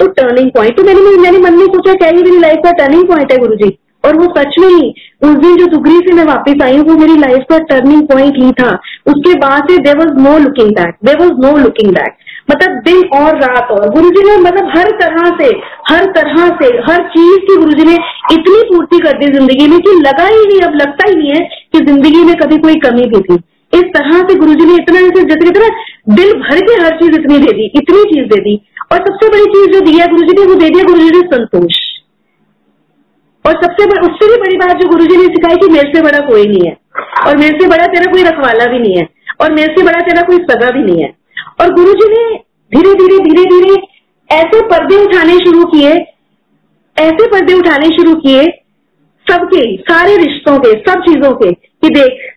[0.00, 3.08] तो टर्निंग पॉइंट तो मैंने मैंने मन में सोचा, क्या ये मेरी लाइफ का टर्निंग
[3.08, 4.88] पॉइंट है गुरु जी और वो सच में ही,
[5.24, 8.38] उस दिन जो दुगरी से मैं वापस आई हूँ, वो मेरी लाइफ का टर्निंग पॉइंट
[8.38, 8.70] ही था।
[9.06, 12.16] उसके बाद से there was no looking back there was no looking back
[12.50, 15.44] मतलब दिन और रात और। गुरु जी ने मतलब हर तरह से,
[15.90, 17.94] हर तरह से, हर चीज़ की गुरु जी ने
[18.32, 21.48] इतनी पूर्ति कर दी ज़िंदगी में कि लगा ही नहीं, अब लगता ही नहीं है
[21.72, 23.34] कि ज़िंदगी में कभी कोई कमी भी थी।
[23.74, 25.68] इस तरह से गुरु जी ने इतना जैसे कहते
[26.14, 29.44] दिल भर के हर चीज़ इतनी दे दी, इतनी चीज़ दे दी। और सबसे बड़ी
[29.44, 31.74] चीज़ जो दिया गुरु जी ने, वो दे दिया गुरु जी ने संतोष।
[33.46, 36.02] और सबसे बड़ी, उससे भी बड़ी बात जो गुरु जी ने सिखाई कि मेरे से
[36.02, 36.76] बड़ा कोई नहीं है।
[37.26, 39.08] और मेरे से बड़ा तेरा कोई रखवाला भी नहीं है।
[39.40, 41.23] और मेरे से बड़ा तेरा कोई सगा भी नहीं है।
[41.58, 42.24] और गुरु जी ने
[42.72, 43.74] धीरे धीरे धीरे धीरे
[44.30, 45.90] ऐसे पर्दे उठाने शुरू किए,
[46.96, 48.42] ऐसे पर्दे उठाने शुरू किए
[49.26, 52.30] सबके, सारे रिश्तों के, सब चीज़ों के कि देख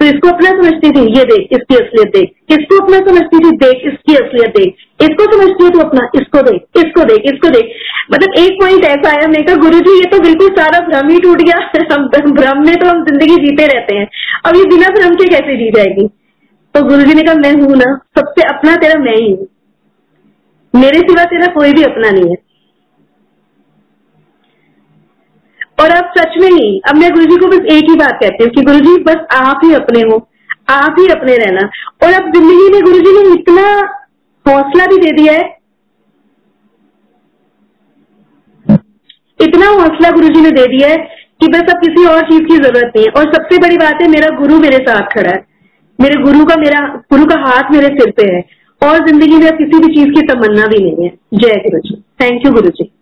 [0.00, 3.82] तो इसको अपना समझती थी, ये देख, इसकी असलियत देख, इसको अपना समझती थी, देख,
[3.86, 7.74] इसकी असलियत देख, इसको समझती है तो अपना, इसको देख इसको देख इसको देख।
[8.12, 11.18] मतलब एक पॉइंट ऐसा आया, मैं कहा गुरु जी ये तो बिल्कुल सारा भ्रम ही
[11.20, 11.58] टूट गया।
[11.92, 14.08] हम भ्रम में तो हम ज़िंदगी जीते रहते हैं।
[14.46, 16.08] अब ये बिना भ्रम के कैसे जी जाएगी?
[16.74, 19.46] तो गुरु जी ने कहा, मैं हूँ ना, सबसे अपना तेरा मैं ही हूँ।
[20.74, 22.36] मेरे सिवा तेरा कोई भी अपना नहीं है।
[25.80, 28.44] और अब सच में ही अब मैं गुरु जी को बस एक ही बात कहती
[28.44, 30.16] हूँ कि गुरु जी बस आप ही अपने हो,
[30.70, 31.68] आप ही अपने रहना।
[32.02, 33.66] और अब ज़िंदगी में गुरु जी ने इतना
[34.46, 35.60] हौसला भी दे दिया है।
[39.40, 40.96] इतना हौसला गुरु जी ने दे दिया है
[41.40, 44.08] कि बस अब किसी और चीज़ की ज़रूरत नहीं है। और सबसे बड़ी बात है,
[44.08, 45.51] मेरा गुरु मेरे साथ खड़ा है।
[46.02, 46.80] मेरे गुरु का, मेरा,
[47.12, 50.66] गुरु का हाथ मेरे सिर पे है। और ज़िंदगी में किसी भी चीज़ की तमन्ना
[50.66, 52.92] भी नहीं है। जय गुरु जी थैंक यू गुरु जी